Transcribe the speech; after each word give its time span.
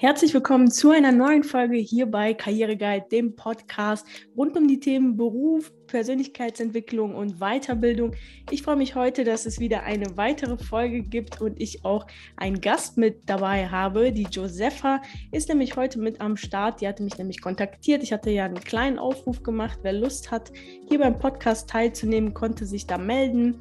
Herzlich 0.00 0.32
willkommen 0.32 0.70
zu 0.70 0.92
einer 0.92 1.12
neuen 1.12 1.44
Folge 1.44 1.76
hier 1.76 2.06
bei 2.06 2.32
Karriereguide, 2.32 3.04
dem 3.12 3.36
Podcast 3.36 4.06
rund 4.34 4.56
um 4.56 4.66
die 4.66 4.80
Themen 4.80 5.18
Beruf, 5.18 5.70
Persönlichkeitsentwicklung 5.88 7.14
und 7.14 7.38
Weiterbildung. 7.38 8.14
Ich 8.50 8.62
freue 8.62 8.76
mich 8.76 8.94
heute, 8.94 9.24
dass 9.24 9.44
es 9.44 9.60
wieder 9.60 9.82
eine 9.82 10.16
weitere 10.16 10.56
Folge 10.56 11.02
gibt 11.02 11.42
und 11.42 11.60
ich 11.60 11.84
auch 11.84 12.06
einen 12.38 12.62
Gast 12.62 12.96
mit 12.96 13.28
dabei 13.28 13.68
habe. 13.68 14.10
Die 14.10 14.22
Josefa 14.22 15.02
ist 15.32 15.50
nämlich 15.50 15.76
heute 15.76 15.98
mit 15.98 16.18
am 16.22 16.38
Start. 16.38 16.80
Die 16.80 16.88
hatte 16.88 17.02
mich 17.02 17.18
nämlich 17.18 17.42
kontaktiert. 17.42 18.02
Ich 18.02 18.14
hatte 18.14 18.30
ja 18.30 18.46
einen 18.46 18.54
kleinen 18.54 18.98
Aufruf 18.98 19.42
gemacht. 19.42 19.80
Wer 19.82 19.92
Lust 19.92 20.30
hat, 20.30 20.50
hier 20.88 20.98
beim 20.98 21.18
Podcast 21.18 21.68
teilzunehmen, 21.68 22.32
konnte 22.32 22.64
sich 22.64 22.86
da 22.86 22.96
melden. 22.96 23.58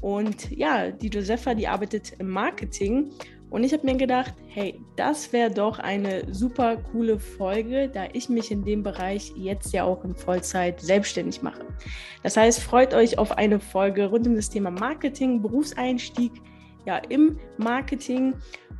Und 0.00 0.50
ja, 0.52 0.90
die 0.90 1.08
Josefa, 1.08 1.52
die 1.52 1.68
arbeitet 1.68 2.14
im 2.18 2.30
Marketing 2.30 3.10
und 3.52 3.64
ich 3.64 3.74
habe 3.74 3.84
mir 3.84 3.96
gedacht, 3.96 4.32
hey, 4.48 4.80
das 4.96 5.30
wäre 5.30 5.50
doch 5.50 5.78
eine 5.78 6.24
super 6.32 6.78
coole 6.90 7.18
Folge, 7.18 7.90
da 7.92 8.06
ich 8.14 8.30
mich 8.30 8.50
in 8.50 8.64
dem 8.64 8.82
Bereich 8.82 9.30
jetzt 9.36 9.74
ja 9.74 9.84
auch 9.84 10.02
in 10.04 10.16
Vollzeit 10.16 10.80
selbstständig 10.80 11.42
mache. 11.42 11.66
Das 12.22 12.38
heißt, 12.38 12.60
freut 12.60 12.94
euch 12.94 13.18
auf 13.18 13.32
eine 13.32 13.60
Folge 13.60 14.06
rund 14.06 14.26
um 14.26 14.36
das 14.36 14.48
Thema 14.48 14.70
Marketing, 14.70 15.42
Berufseinstieg, 15.42 16.32
ja, 16.86 16.96
im 17.10 17.38
Marketing. 17.58 18.32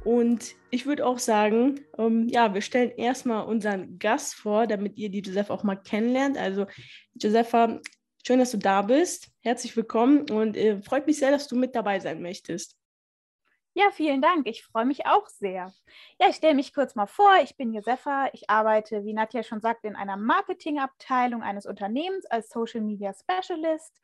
Und 0.05 0.55
ich 0.71 0.87
würde 0.87 1.07
auch 1.07 1.19
sagen, 1.19 1.81
ähm, 1.99 2.29
ja, 2.31 2.55
wir 2.55 2.63
stellen 2.63 2.93
erstmal 2.97 3.45
unseren 3.45 3.99
Gast 3.99 4.37
vor, 4.37 4.67
damit 4.67 4.97
ihr 4.97 5.11
die 5.11 5.21
Josefa 5.21 5.53
auch 5.53 5.65
mal 5.65 5.77
kennenlernt. 5.77 6.39
Also, 6.39 6.65
Josefa, 7.13 7.79
schön, 8.27 8.39
dass 8.39 8.53
du 8.53 8.59
da 8.59 8.81
bist. 8.81 9.29
Herzlich 9.43 9.77
willkommen 9.77 10.31
und 10.31 10.57
äh, 10.57 10.81
freut 10.81 11.07
mich 11.07 11.19
sehr, 11.19 11.31
dass 11.31 11.47
du 11.47 11.57
mit 11.57 11.75
dabei 11.77 12.01
sein 12.01 12.23
möchtest. 12.23 12.79
Ja, 13.75 13.91
vielen 13.91 14.21
Dank. 14.21 14.47
Ich 14.47 14.65
freue 14.65 14.85
mich 14.85 15.07
auch 15.07 15.27
sehr. 15.29 15.73
Ja, 16.21 16.29
ich 16.29 16.37
stelle 16.37 16.55
mich 16.55 16.75
kurz 16.75 16.95
mal 16.95 17.07
vor. 17.07 17.37
Ich 17.43 17.57
bin 17.57 17.73
Josefa. 17.73 18.29
Ich 18.35 18.51
arbeite, 18.51 19.03
wie 19.05 19.15
Nadja 19.15 19.43
schon 19.43 19.63
sagte, 19.63 19.89
in 19.89 19.97
einer 19.97 20.19
Marketingabteilung 20.19 21.43
eines 21.43 21.65
Unternehmens 21.65 22.27
als 22.27 22.51
Social 22.51 22.83
Media 22.83 23.15
Specialist. 23.15 23.99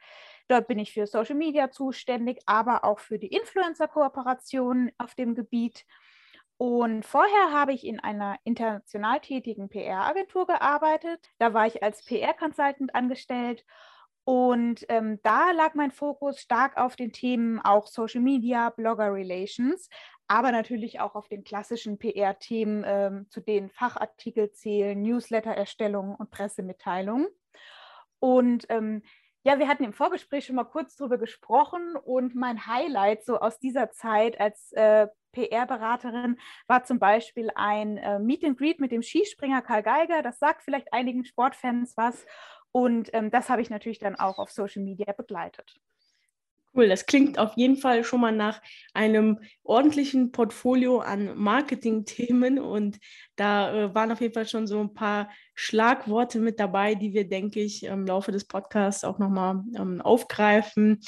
Dort 0.48 0.69
bin 0.69 0.78
ich 0.78 0.92
für 0.94 1.06
Social 1.06 1.34
Media 1.36 1.70
zuständig, 1.70 2.41
aber 2.46 2.83
auch 2.84 2.98
für 2.98 3.19
die 3.19 3.27
Influencer-Kooperationen 3.27 4.91
auf 4.96 5.14
dem 5.14 5.34
Gebiet. 5.34 5.84
Und 6.56 7.05
vorher 7.05 7.52
habe 7.52 7.74
ich 7.74 7.86
in 7.86 8.00
einer 8.00 8.36
international 8.44 9.20
tätigen 9.20 9.69
PR-Agentur 9.69 10.46
gearbeitet. 10.46 11.30
Da 11.39 11.52
war 11.52 11.66
ich 11.66 11.83
als 11.83 12.05
PR-Consultant 12.06 12.94
angestellt 12.94 13.66
und 14.28 14.84
ähm, 14.90 15.20
da 15.22 15.52
lag 15.52 15.72
mein 15.72 15.90
Fokus 15.90 16.38
stark 16.38 16.76
auf 16.76 16.96
den 16.96 17.14
Themen 17.14 17.60
auch 17.60 17.86
Social 17.86 18.20
Media, 18.20 18.68
Blogger 18.68 19.10
Relations, 19.10 19.88
aber 20.26 20.52
natürlich 20.52 21.00
auch 21.00 21.14
auf 21.14 21.28
den 21.28 21.44
klassischen 21.44 21.96
PR-Themen, 21.96 22.84
ähm, 22.86 23.26
zu 23.30 23.40
denen 23.40 23.70
Fachartikel 23.70 24.52
zählen, 24.52 25.00
Newsletter-Erstellung 25.00 26.14
und 26.14 26.30
Pressemitteilungen. 26.30 27.28
Und 28.18 28.66
ähm, 28.68 29.02
ja, 29.44 29.58
wir 29.58 29.66
hatten 29.66 29.84
im 29.84 29.94
Vorgespräch 29.94 30.44
schon 30.44 30.56
mal 30.56 30.64
kurz 30.64 30.96
darüber 30.96 31.16
gesprochen 31.16 31.96
und 31.96 32.34
mein 32.34 32.66
Highlight 32.66 33.24
so 33.24 33.40
aus 33.40 33.58
dieser 33.58 33.92
Zeit 33.92 34.38
als 34.38 34.72
äh, 34.72 35.08
PR-Beraterin 35.32 36.38
war 36.66 36.84
zum 36.84 36.98
Beispiel 36.98 37.50
ein 37.54 37.96
äh, 37.96 38.18
Meet 38.18 38.44
and 38.44 38.58
Greet 38.58 38.78
mit 38.78 38.92
dem 38.92 39.02
Skispringer 39.02 39.62
Karl 39.62 39.82
Geiger. 39.82 40.20
Das 40.20 40.38
sagt 40.38 40.64
vielleicht 40.64 40.92
einigen 40.92 41.24
Sportfans 41.24 41.96
was. 41.96 42.26
Und 42.72 43.11
ähm, 43.12 43.30
das 43.30 43.48
habe 43.48 43.62
ich 43.62 43.70
natürlich 43.70 43.98
dann 43.98 44.16
auch 44.16 44.38
auf 44.38 44.50
Social 44.50 44.83
Media 44.83 45.12
begleitet. 45.12 45.80
Cool, 46.74 46.88
das 46.88 47.06
klingt 47.06 47.38
auf 47.38 47.56
jeden 47.56 47.77
Fall 47.77 48.05
schon 48.05 48.20
mal 48.20 48.33
nach 48.33 48.61
einem 48.92 49.41
ordentlichen 49.64 50.33
Portfolio 50.33 51.00
an 51.00 51.36
Marketing-Themen 51.36 52.58
und 52.58 52.98
da 53.39 53.72
äh, 53.72 53.94
waren 53.94 54.11
auf 54.11 54.20
jeden 54.20 54.34
Fall 54.34 54.48
schon 54.48 54.67
so 54.67 54.81
ein 54.81 54.94
paar 54.94 55.31
Schlagworte 55.55 56.39
mit 56.39 56.61
dabei, 56.61 56.94
die 56.94 57.12
wir, 57.12 57.29
denke 57.29 57.61
ich, 57.61 57.83
im 57.83 58.07
Laufe 58.07 58.30
des 58.30 58.45
Podcasts 58.45 59.05
auch 59.05 59.18
nochmal 59.18 59.64
ähm, 59.77 60.01
aufgreifen. 60.01 61.01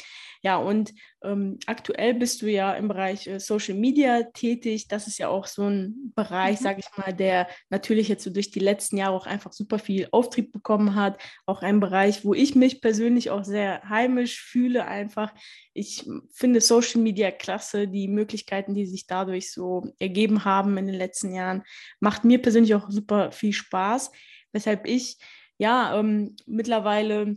Ja, 0.43 0.57
und 0.57 0.93
ähm, 1.23 1.59
aktuell 1.67 2.15
bist 2.15 2.41
du 2.41 2.51
ja 2.51 2.73
im 2.73 2.89
Bereich 2.89 3.27
äh, 3.27 3.39
Social 3.39 3.75
Media 3.75 4.23
tätig. 4.23 4.89
Das 4.89 5.07
ist 5.07 5.19
ja 5.19 5.29
auch 5.29 5.47
so 5.47 5.65
ein 5.69 6.13
Bereich, 6.17 6.59
mhm. 6.61 6.65
sage 6.65 6.81
ich 6.81 6.97
mal, 6.97 7.13
der 7.13 7.47
natürlich 7.69 8.09
jetzt 8.09 8.25
so 8.25 8.31
durch 8.31 8.51
die 8.51 8.59
letzten 8.59 8.97
Jahre 8.97 9.15
auch 9.15 9.27
einfach 9.27 9.53
super 9.53 9.79
viel 9.79 10.09
Auftrieb 10.13 10.51
bekommen 10.51 10.95
hat. 10.95 11.21
Auch 11.47 11.63
ein 11.63 11.79
Bereich, 11.79 12.25
wo 12.25 12.33
ich 12.33 12.55
mich 12.55 12.81
persönlich 12.81 13.31
auch 13.31 13.45
sehr 13.45 13.83
heimisch 13.89 14.41
fühle, 14.41 14.87
einfach. 14.87 15.33
Ich 15.75 16.09
finde 16.33 16.61
Social 16.61 17.03
Media 17.03 17.31
klasse, 17.31 17.87
die 17.87 18.09
Möglichkeiten, 18.09 18.75
die 18.75 18.87
sich 18.87 19.07
dadurch 19.07 19.53
so 19.53 19.93
ergeben 19.99 20.45
haben 20.45 20.77
in 20.79 20.87
den 20.87 20.97
letzten 20.97 21.33
Jahren, 21.33 21.63
macht 22.01 22.20
mir 22.25 22.41
persönlich 22.41 22.75
auch 22.75 22.91
super 22.91 23.33
viel 23.33 23.53
Spaß, 23.53 24.11
weshalb 24.53 24.87
ich 24.87 25.19
ja 25.59 25.99
ähm, 25.99 26.37
mittlerweile 26.47 27.37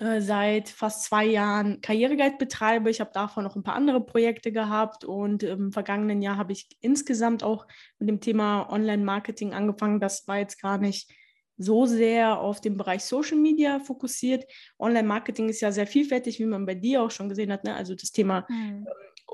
äh, 0.00 0.20
seit 0.20 0.68
fast 0.68 1.04
zwei 1.04 1.26
Jahren 1.26 1.80
Karriereguide 1.80 2.36
betreibe. 2.38 2.90
Ich 2.90 3.00
habe 3.00 3.10
davon 3.12 3.44
noch 3.44 3.56
ein 3.56 3.62
paar 3.62 3.74
andere 3.74 4.04
Projekte 4.04 4.50
gehabt 4.50 5.04
und 5.04 5.42
im 5.42 5.70
vergangenen 5.70 6.22
Jahr 6.22 6.38
habe 6.38 6.52
ich 6.52 6.68
insgesamt 6.80 7.44
auch 7.44 7.66
mit 7.98 8.08
dem 8.08 8.20
Thema 8.20 8.68
Online-Marketing 8.70 9.52
angefangen. 9.52 10.00
Das 10.00 10.26
war 10.26 10.38
jetzt 10.38 10.60
gar 10.60 10.78
nicht 10.78 11.10
so 11.58 11.86
sehr 11.86 12.40
auf 12.40 12.60
den 12.60 12.76
Bereich 12.76 13.04
Social 13.04 13.36
Media 13.36 13.80
fokussiert. 13.80 14.44
Online-Marketing 14.78 15.48
ist 15.48 15.60
ja 15.60 15.70
sehr 15.70 15.86
vielfältig, 15.86 16.38
wie 16.38 16.46
man 16.46 16.66
bei 16.66 16.74
dir 16.74 17.02
auch 17.02 17.10
schon 17.10 17.28
gesehen 17.28 17.52
hat. 17.52 17.64
Ne? 17.64 17.74
Also 17.74 17.94
das 17.94 18.12
Thema 18.12 18.46
mhm. 18.48 18.86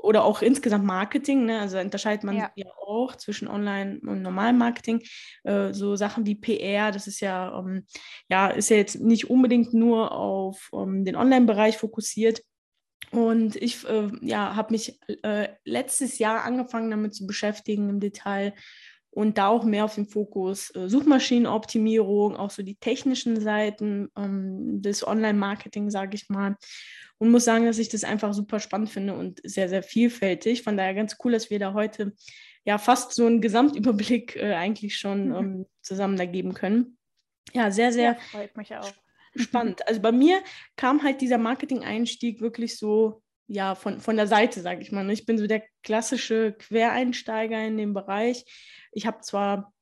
Oder 0.03 0.23
auch 0.23 0.41
insgesamt 0.41 0.85
Marketing. 0.85 1.45
Ne? 1.45 1.59
Also 1.59 1.79
unterscheidet 1.79 2.23
man 2.23 2.37
ja. 2.37 2.51
ja. 2.55 2.65
auch 2.85 3.15
zwischen 3.15 3.47
Online 3.47 3.99
und 4.01 4.21
normalem 4.21 4.57
Marketing. 4.57 5.01
Äh, 5.43 5.73
so 5.73 5.95
Sachen 5.95 6.25
wie 6.25 6.35
PR, 6.35 6.91
das 6.91 7.07
ist 7.07 7.19
ja, 7.19 7.57
ähm, 7.57 7.85
ja, 8.29 8.47
ist 8.47 8.69
ja 8.69 8.77
jetzt 8.77 8.99
nicht 8.99 9.29
unbedingt 9.29 9.73
nur 9.73 10.11
auf 10.11 10.69
ähm, 10.73 11.05
den 11.05 11.15
Online-Bereich 11.15 11.77
fokussiert. 11.77 12.41
Und 13.11 13.55
ich 13.55 13.87
äh, 13.87 14.11
ja, 14.21 14.55
habe 14.55 14.71
mich 14.71 14.99
äh, 15.23 15.49
letztes 15.65 16.19
Jahr 16.19 16.43
angefangen 16.43 16.91
damit 16.91 17.15
zu 17.15 17.25
beschäftigen 17.25 17.89
im 17.89 17.99
Detail 17.99 18.53
und 19.11 19.37
da 19.37 19.47
auch 19.47 19.63
mehr 19.63 19.85
auf 19.85 19.95
den 19.95 20.07
Fokus 20.07 20.73
äh, 20.75 20.87
Suchmaschinenoptimierung, 20.87 22.35
auch 22.35 22.51
so 22.51 22.63
die 22.63 22.75
technischen 22.75 23.39
Seiten 23.41 24.09
ähm, 24.17 24.81
des 24.81 25.05
Online-Marketing, 25.05 25.89
sage 25.89 26.15
ich 26.15 26.29
mal. 26.29 26.55
Und 27.17 27.31
muss 27.31 27.43
sagen, 27.43 27.65
dass 27.65 27.79
ich 27.79 27.89
das 27.89 28.03
einfach 28.03 28.33
super 28.33 28.59
spannend 28.59 28.89
finde 28.89 29.13
und 29.13 29.41
sehr, 29.43 29.67
sehr 29.67 29.83
vielfältig. 29.83 30.63
Von 30.63 30.77
daher 30.77 30.93
ganz 30.93 31.17
cool, 31.23 31.33
dass 31.33 31.49
wir 31.49 31.59
da 31.59 31.73
heute 31.73 32.13
ja 32.65 32.77
fast 32.77 33.13
so 33.13 33.25
einen 33.25 33.41
Gesamtüberblick 33.41 34.35
äh, 34.35 34.53
eigentlich 34.53 34.97
schon 34.97 35.29
mhm. 35.29 35.35
ähm, 35.35 35.65
zusammen 35.81 36.15
da 36.15 36.25
geben 36.25 36.53
können. 36.53 36.97
Ja, 37.53 37.71
sehr, 37.71 37.91
sehr. 37.91 38.11
Ja, 38.11 38.19
freut 38.31 38.55
mich 38.55 38.75
auch. 38.75 38.91
Spannend. 39.35 39.87
Also 39.87 40.01
bei 40.01 40.11
mir 40.11 40.41
kam 40.75 41.03
halt 41.03 41.21
dieser 41.21 41.37
Marketing-Einstieg 41.37 42.41
wirklich 42.41 42.77
so 42.77 43.21
ja, 43.51 43.73
von, 43.73 43.99
von 43.99 44.15
der 44.15 44.27
Seite, 44.27 44.61
sage 44.61 44.81
ich 44.81 44.91
mal. 44.91 45.03
Ne? 45.03 45.13
Ich 45.13 45.25
bin 45.25 45.39
so 45.39 45.47
der 45.47 45.63
klassische 45.81 46.53
Quereinsteiger 46.53 47.65
in 47.65 47.77
dem 47.77 47.95
Bereich. 47.95 48.45
Ich 48.91 49.07
habe 49.07 49.21
zwar 49.21 49.73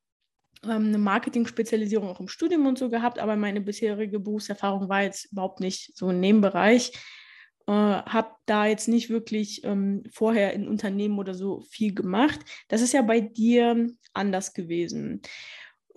ähm, 0.64 0.88
eine 0.88 0.98
Marketing-Spezialisierung 0.98 2.08
auch 2.08 2.22
im 2.22 2.30
Studium 2.30 2.66
und 2.66 2.78
so 2.78 2.90
gehabt, 2.90 3.20
aber 3.20 3.36
meine 3.36 3.60
bisherige 3.60 4.22
Berufserfahrung 4.22 4.88
war 4.88 5.04
jetzt 5.04 5.34
überhaupt 5.34 5.60
nicht 5.60 5.98
so 5.98 6.10
in 6.10 6.22
dem 6.22 6.40
Bereich. 6.40 6.94
Äh, 7.68 7.74
habe 7.74 8.32
da 8.46 8.66
jetzt 8.66 8.88
nicht 8.88 9.10
wirklich 9.10 9.66
ähm, 9.66 10.04
vorher 10.14 10.54
in 10.54 10.70
Unternehmen 10.70 11.20
oder 11.20 11.34
so 11.34 11.60
viel 11.70 11.94
gemacht. 11.94 12.40
Das 12.70 12.82
ist 12.82 12.94
ja 12.94 13.02
bei 13.02 13.20
dir 13.20 13.90
anders 14.14 14.54
gewesen. 14.54 15.22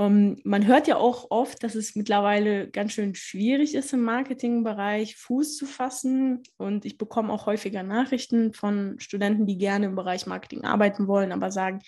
Um, 0.00 0.06
ähm, 0.06 0.40
man 0.44 0.66
hört 0.66 0.88
ja 0.88 0.96
auch 0.96 1.30
oft, 1.30 1.62
dass 1.62 1.74
es 1.74 1.94
mittlerweile 1.94 2.70
ganz 2.70 2.92
schön 2.92 3.14
schwierig 3.14 3.74
ist, 3.74 3.92
im 3.92 4.00
Marketingbereich 4.00 5.16
Fuß 5.16 5.58
zu 5.58 5.66
fassen. 5.66 6.42
Und 6.56 6.86
ich 6.86 6.96
bekomme 6.96 7.30
auch 7.30 7.44
häufiger 7.44 7.82
Nachrichten 7.82 8.54
von 8.54 8.98
Studenten, 8.98 9.44
die 9.44 9.58
gerne 9.58 9.86
im 9.86 9.96
Bereich 9.96 10.26
Marketing 10.26 10.64
arbeiten 10.64 11.06
wollen, 11.06 11.32
aber 11.32 11.50
sagen, 11.50 11.80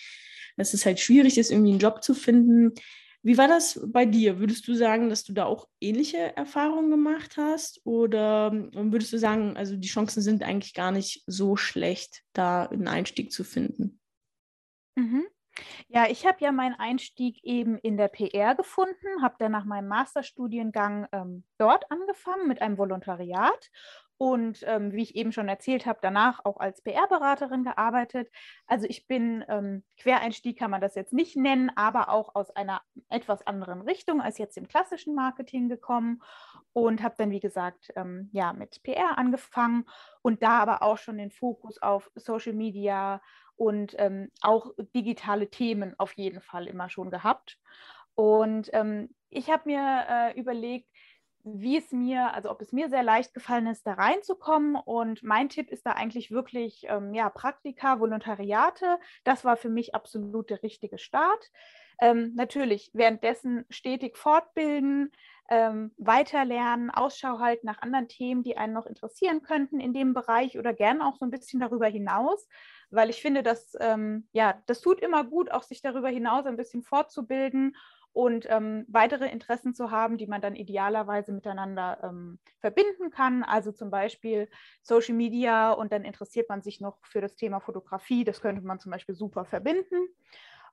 dass 0.59 0.75
es 0.75 0.85
halt 0.85 1.01
schwierig 1.01 1.39
ist, 1.39 1.51
irgendwie 1.51 1.71
einen 1.71 1.79
Job 1.79 2.05
zu 2.05 2.13
finden. 2.13 2.75
Wie 3.23 3.39
war 3.39 3.49
das 3.49 3.81
bei 3.87 4.05
dir? 4.05 4.41
Würdest 4.41 4.69
du 4.69 4.75
sagen, 4.75 5.09
dass 5.09 5.25
du 5.25 5.33
da 5.33 5.47
auch 5.47 5.67
ähnliche 5.81 6.37
Erfahrungen 6.37 6.91
gemacht 6.91 7.39
hast? 7.39 7.81
Oder 7.85 8.51
ähm, 8.53 8.93
würdest 8.93 9.15
du 9.15 9.19
sagen, 9.19 9.57
also 9.57 9.75
die 9.75 9.89
Chancen 9.89 10.21
sind 10.21 10.43
eigentlich 10.43 10.75
gar 10.75 10.93
nicht 10.93 11.23
so 11.27 11.57
schlecht, 11.57 12.25
da 12.35 12.67
einen 12.67 12.89
Einstieg 12.89 13.33
zu 13.33 13.43
finden? 13.43 14.01
Mhm. 14.97 15.25
Ja, 15.89 16.07
ich 16.09 16.27
habe 16.27 16.39
ja 16.41 16.53
meinen 16.53 16.75
Einstieg 16.75 17.43
eben 17.45 17.79
in 17.79 17.97
der 17.97 18.09
PR 18.09 18.55
gefunden, 18.55 19.23
habe 19.23 19.37
dann 19.39 19.53
nach 19.53 19.65
meinem 19.65 19.89
Masterstudiengang 19.89 21.07
ähm, 21.13 21.45
dort 21.59 21.91
angefangen 21.91 22.49
mit 22.49 22.63
einem 22.63 22.79
Volontariat 22.79 23.71
und 24.23 24.63
ähm, 24.69 24.93
wie 24.93 25.03
ich 25.03 25.17
eben 25.17 25.33
schon 25.33 25.49
erzählt 25.49 25.85
habe, 25.85 25.99
danach 26.01 26.45
auch 26.45 26.61
als 26.61 26.81
PR-Beraterin 26.83 27.65
gearbeitet. 27.65 28.31
Also 28.69 28.87
ich 28.89 29.09
bin 29.09 29.45
ähm, 29.49 29.83
Quereinstieg 29.99 30.57
kann 30.57 30.71
man 30.71 30.81
das 30.81 30.95
jetzt 30.95 31.13
nicht 31.13 31.37
nennen, 31.37 31.73
aber 31.75 32.09
auch 32.09 32.37
aus 32.37 32.51
einer 32.51 32.83
etwas 33.09 33.45
anderen 33.47 33.81
Richtung 33.81 34.21
als 34.21 34.39
jetzt 34.39 34.57
im 34.57 34.69
klassischen 34.69 35.17
Marketing 35.17 35.69
gekommen 35.69 36.23
und 36.73 37.03
habe 37.03 37.15
dann, 37.19 37.31
wie 37.31 37.41
gesagt, 37.41 37.93
ähm, 37.97 38.31
ja, 38.33 38.53
mit 38.53 38.83
PR 38.83 39.19
angefangen 39.19 39.85
und 40.23 40.43
da 40.43 40.61
aber 40.61 40.83
auch 40.83 40.99
schon 40.99 41.19
den 41.19 41.31
Fokus 41.31 41.81
auf 41.81 42.11
Social 42.15 42.55
Media 42.55 43.21
und 43.57 43.95
ähm, 43.99 44.31
auch 44.41 44.73
digitale 44.95 45.51
Themen 45.51 45.95
auf 45.99 46.13
jeden 46.15 46.41
Fall 46.41 46.67
immer 46.67 46.89
schon 46.89 47.11
gehabt. 47.11 47.59
Und 48.15 48.71
ähm, 48.73 49.15
ich 49.31 49.51
habe 49.51 49.63
mir 49.67 50.07
äh, 50.09 50.39
überlegt, 50.39 50.89
wie 51.45 51.77
es 51.77 51.91
mir, 51.91 52.33
also 52.35 52.51
ob 52.51 52.61
es 52.61 52.73
mir 52.73 52.89
sehr 52.89 53.03
leicht 53.03 53.35
gefallen 53.35 53.67
ist, 53.67 53.87
da 53.87 53.95
reinzukommen. 53.95 54.77
Und 54.77 55.23
mein 55.23 55.49
Tipp 55.49 55.71
ist 55.71 55.85
da 55.85 55.93
eigentlich 55.93 56.31
wirklich, 56.31 56.85
ähm, 56.89 57.15
ja, 57.15 57.29
Praktika, 57.31 57.99
Volontariate. 57.99 58.99
Das 59.25 59.45
war 59.45 59.57
für 59.57 59.69
mich 59.69 59.95
absolut 59.95 60.51
der 60.51 60.63
richtige 60.63 60.99
Start. 60.99 61.51
Ähm, 62.01 62.33
natürlich 62.37 62.91
währenddessen 62.95 63.65
stetig 63.71 64.17
fortbilden, 64.17 65.11
ähm, 65.53 65.93
weiterlernen, 65.99 66.91
Ausschau 66.91 67.39
halten 67.39 67.67
nach 67.67 67.83
anderen 67.83 68.09
Themen, 68.09 68.43
die 68.43 68.57
einen 68.57 68.73
noch 68.73 68.87
interessieren 68.87 69.43
könnten 69.43 69.81
in 69.81 69.93
dem 69.93 70.15
Bereich 70.15 70.59
oder 70.59 70.73
gerne 70.73 71.07
auch 71.07 71.17
so 71.19 71.27
ein 71.27 71.31
bisschen 71.31 71.61
darüber 71.61 71.87
hinaus, 71.87 72.49
weil 72.91 73.11
ich 73.11 73.21
finde, 73.21 73.43
dass 73.43 73.77
ähm, 73.79 74.27
ja, 74.33 74.63
das 74.65 74.81
tut 74.81 74.99
immer 75.01 75.25
gut, 75.25 75.51
auch 75.51 75.63
sich 75.63 75.83
darüber 75.83 76.09
hinaus 76.09 76.47
ein 76.47 76.57
bisschen 76.57 76.83
fortzubilden 76.83 77.77
und 78.15 78.47
ähm, 78.49 78.87
weitere 78.89 79.29
Interessen 79.29 79.75
zu 79.75 79.91
haben, 79.91 80.17
die 80.17 80.27
man 80.27 80.41
dann 80.41 80.57
idealerweise 80.57 81.33
miteinander 81.33 81.99
ähm, 82.03 82.39
verbinden 82.61 83.11
kann. 83.11 83.43
Also 83.43 83.73
zum 83.73 83.91
Beispiel 83.91 84.49
Social 84.81 85.15
Media 85.15 85.73
und 85.73 85.93
dann 85.93 86.05
interessiert 86.05 86.49
man 86.49 86.63
sich 86.63 86.81
noch 86.81 86.99
für 87.05 87.21
das 87.21 87.37
Thema 87.37 87.61
Fotografie. 87.61 88.25
Das 88.25 88.41
könnte 88.41 88.63
man 88.63 88.81
zum 88.81 88.91
Beispiel 88.91 89.15
super 89.15 89.45
verbinden. 89.45 90.09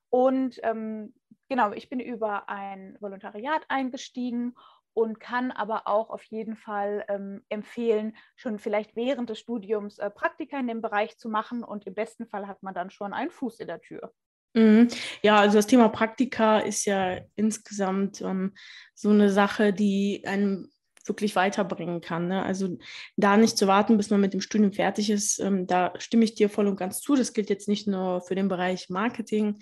Und 0.09 0.59
ähm, 0.63 1.13
genau, 1.49 1.73
ich 1.73 1.89
bin 1.89 1.99
über 1.99 2.47
ein 2.47 2.97
Volontariat 2.99 3.65
eingestiegen 3.67 4.55
und 4.93 5.19
kann 5.19 5.51
aber 5.51 5.87
auch 5.87 6.09
auf 6.09 6.23
jeden 6.23 6.55
Fall 6.55 7.05
ähm, 7.09 7.43
empfehlen, 7.49 8.15
schon 8.35 8.59
vielleicht 8.59 8.95
während 8.95 9.29
des 9.29 9.39
Studiums 9.39 9.97
äh, 9.99 10.09
Praktika 10.09 10.59
in 10.59 10.67
dem 10.67 10.81
Bereich 10.81 11.17
zu 11.17 11.29
machen 11.29 11.63
und 11.63 11.85
im 11.85 11.93
besten 11.93 12.27
Fall 12.27 12.47
hat 12.47 12.63
man 12.63 12.73
dann 12.73 12.89
schon 12.89 13.13
einen 13.13 13.31
Fuß 13.31 13.59
in 13.59 13.67
der 13.67 13.81
Tür. 13.81 14.13
Mhm. 14.55 14.87
Ja, 15.21 15.39
also 15.39 15.57
das 15.57 15.67
Thema 15.67 15.89
Praktika 15.89 16.59
ist 16.59 16.85
ja 16.85 17.19
insgesamt 17.35 18.21
ähm, 18.21 18.55
so 18.95 19.09
eine 19.09 19.29
Sache, 19.29 19.73
die 19.73 20.23
einem 20.25 20.69
wirklich 21.05 21.35
weiterbringen 21.35 22.01
kann. 22.01 22.27
Ne? 22.27 22.43
Also 22.43 22.77
da 23.17 23.37
nicht 23.37 23.57
zu 23.57 23.67
warten, 23.67 23.97
bis 23.97 24.09
man 24.09 24.21
mit 24.21 24.33
dem 24.33 24.41
Studium 24.41 24.73
fertig 24.73 25.09
ist, 25.09 25.39
ähm, 25.39 25.67
da 25.67 25.93
stimme 25.97 26.23
ich 26.23 26.35
dir 26.35 26.49
voll 26.49 26.67
und 26.67 26.77
ganz 26.77 27.01
zu. 27.01 27.15
Das 27.15 27.33
gilt 27.33 27.49
jetzt 27.49 27.67
nicht 27.67 27.87
nur 27.87 28.21
für 28.21 28.35
den 28.35 28.47
Bereich 28.47 28.89
Marketing. 28.89 29.59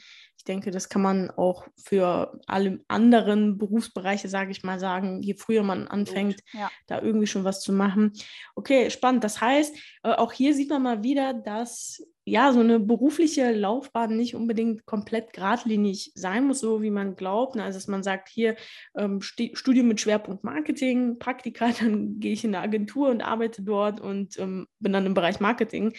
Ich 0.47 0.53
denke, 0.53 0.71
das 0.71 0.87
kann 0.87 1.01
man 1.01 1.29
auch 1.31 1.67
für 1.75 2.39
alle 2.47 2.79
anderen 2.87 3.57
Berufsbereiche, 3.57 4.29
sage 4.29 4.51
ich 4.51 4.63
mal, 4.63 4.79
sagen, 4.79 5.21
je 5.21 5.33
früher 5.33 5.61
man 5.61 5.89
anfängt, 5.89 6.41
ja. 6.53 6.71
da 6.85 7.01
irgendwie 7.01 7.27
schon 7.27 7.43
was 7.43 7.59
zu 7.59 7.73
machen. 7.73 8.13
Okay, 8.55 8.89
spannend. 8.89 9.25
Das 9.25 9.41
heißt, 9.41 9.75
äh, 10.03 10.13
auch 10.13 10.31
hier 10.31 10.53
sieht 10.53 10.69
man 10.69 10.83
mal 10.83 11.03
wieder, 11.03 11.33
dass 11.33 12.01
ja, 12.29 12.51
so 12.51 12.59
eine 12.59 12.81
berufliche 12.81 13.53
Laufbahn 13.53 14.17
nicht 14.17 14.35
unbedingt 14.35 14.85
komplett 14.85 15.31
geradlinig 15.31 16.11
sein 16.13 16.45
muss, 16.45 16.59
so 16.59 16.81
wie 16.81 16.89
man 16.89 17.15
glaubt. 17.15 17.55
Ne? 17.55 17.63
Also, 17.63 17.77
dass 17.77 17.87
man 17.87 18.03
sagt, 18.03 18.27
hier 18.27 18.57
ähm, 18.97 19.21
Studium 19.21 19.87
mit 19.87 20.01
Schwerpunkt 20.01 20.43
Marketing, 20.43 21.19
Praktika, 21.19 21.71
dann 21.79 22.19
gehe 22.19 22.33
ich 22.33 22.43
in 22.43 22.53
eine 22.53 22.63
Agentur 22.65 23.09
und 23.09 23.21
arbeite 23.21 23.61
dort 23.61 24.01
und 24.01 24.37
ähm, 24.39 24.67
bin 24.79 24.91
dann 24.91 25.05
im 25.05 25.13
Bereich 25.13 25.39
Marketing, 25.39 25.93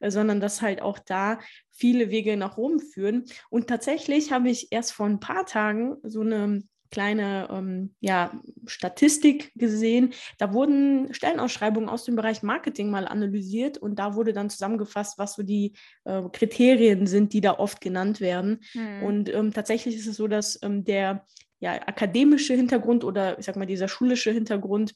äh, 0.00 0.10
sondern 0.10 0.40
dass 0.40 0.62
halt 0.62 0.80
auch 0.80 0.98
da 0.98 1.38
viele 1.74 2.10
Wege 2.10 2.36
nach 2.36 2.56
Rom 2.56 2.78
führen. 2.80 3.24
Und 3.50 3.66
tatsächlich 3.66 4.32
habe 4.32 4.48
ich 4.48 4.68
erst 4.70 4.92
vor 4.92 5.06
ein 5.06 5.20
paar 5.20 5.44
Tagen 5.44 5.96
so 6.02 6.20
eine 6.20 6.62
kleine 6.94 7.48
ähm, 7.50 7.94
ja, 7.98 8.40
Statistik 8.66 9.52
gesehen. 9.56 10.14
Da 10.38 10.52
wurden 10.52 11.12
Stellenausschreibungen 11.12 11.88
aus 11.88 12.04
dem 12.04 12.14
Bereich 12.14 12.44
Marketing 12.44 12.88
mal 12.88 13.08
analysiert 13.08 13.78
und 13.78 13.98
da 13.98 14.14
wurde 14.14 14.32
dann 14.32 14.48
zusammengefasst, 14.48 15.18
was 15.18 15.34
so 15.34 15.42
die 15.42 15.72
äh, 16.04 16.22
Kriterien 16.32 17.08
sind, 17.08 17.32
die 17.32 17.40
da 17.40 17.58
oft 17.58 17.80
genannt 17.80 18.20
werden. 18.20 18.60
Mhm. 18.74 19.02
Und 19.02 19.34
ähm, 19.34 19.52
tatsächlich 19.52 19.96
ist 19.96 20.06
es 20.06 20.16
so, 20.16 20.28
dass 20.28 20.60
ähm, 20.62 20.84
der 20.84 21.26
ja, 21.58 21.72
akademische 21.72 22.54
Hintergrund 22.54 23.02
oder 23.02 23.40
ich 23.40 23.46
sag 23.46 23.56
mal 23.56 23.66
dieser 23.66 23.88
schulische 23.88 24.30
Hintergrund 24.30 24.94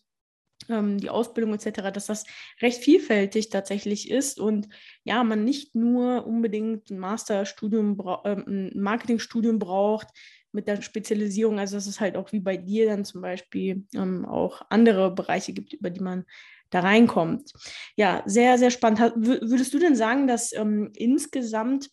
ähm, 0.68 0.98
die 0.98 1.10
Ausbildung 1.10 1.54
etc., 1.54 1.90
dass 1.92 2.06
das 2.06 2.24
recht 2.60 2.82
vielfältig 2.82 3.50
tatsächlich 3.50 4.10
ist 4.10 4.38
und 4.38 4.68
ja, 5.04 5.24
man 5.24 5.44
nicht 5.44 5.74
nur 5.74 6.26
unbedingt 6.26 6.90
ein 6.90 6.98
Masterstudium, 6.98 7.98
äh, 8.24 8.34
ein 8.34 8.72
Marketingstudium 8.74 9.58
braucht, 9.58 10.08
mit 10.52 10.66
der 10.66 10.80
Spezialisierung, 10.80 11.58
also 11.58 11.76
dass 11.76 11.86
es 11.86 12.00
halt 12.00 12.16
auch 12.16 12.32
wie 12.32 12.40
bei 12.40 12.56
dir 12.56 12.86
dann 12.86 13.04
zum 13.04 13.20
Beispiel 13.20 13.84
ähm, 13.94 14.24
auch 14.24 14.62
andere 14.70 15.14
Bereiche 15.14 15.52
gibt, 15.52 15.74
über 15.74 15.90
die 15.90 16.00
man 16.00 16.24
da 16.70 16.80
reinkommt. 16.80 17.52
Ja, 17.96 18.22
sehr, 18.26 18.58
sehr 18.58 18.70
spannend. 18.70 19.00
Würdest 19.16 19.72
du 19.72 19.78
denn 19.78 19.96
sagen, 19.96 20.26
dass 20.26 20.52
ähm, 20.52 20.90
insgesamt 20.94 21.90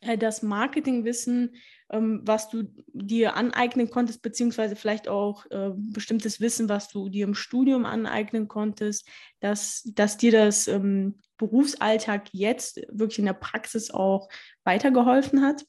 äh, 0.00 0.18
das 0.18 0.42
Marketingwissen, 0.42 1.56
ähm, 1.90 2.22
was 2.24 2.48
du 2.48 2.64
dir 2.92 3.36
aneignen 3.36 3.90
konntest, 3.90 4.22
beziehungsweise 4.22 4.76
vielleicht 4.76 5.08
auch 5.08 5.46
äh, 5.50 5.70
bestimmtes 5.74 6.40
Wissen, 6.40 6.68
was 6.68 6.88
du 6.88 7.08
dir 7.08 7.24
im 7.24 7.34
Studium 7.34 7.86
aneignen 7.86 8.48
konntest, 8.48 9.08
dass, 9.40 9.82
dass 9.94 10.16
dir 10.16 10.32
das 10.32 10.68
ähm, 10.68 11.20
Berufsalltag 11.36 12.28
jetzt 12.32 12.80
wirklich 12.90 13.18
in 13.18 13.26
der 13.26 13.34
Praxis 13.34 13.90
auch 13.90 14.28
weitergeholfen 14.64 15.42
hat? 15.42 15.64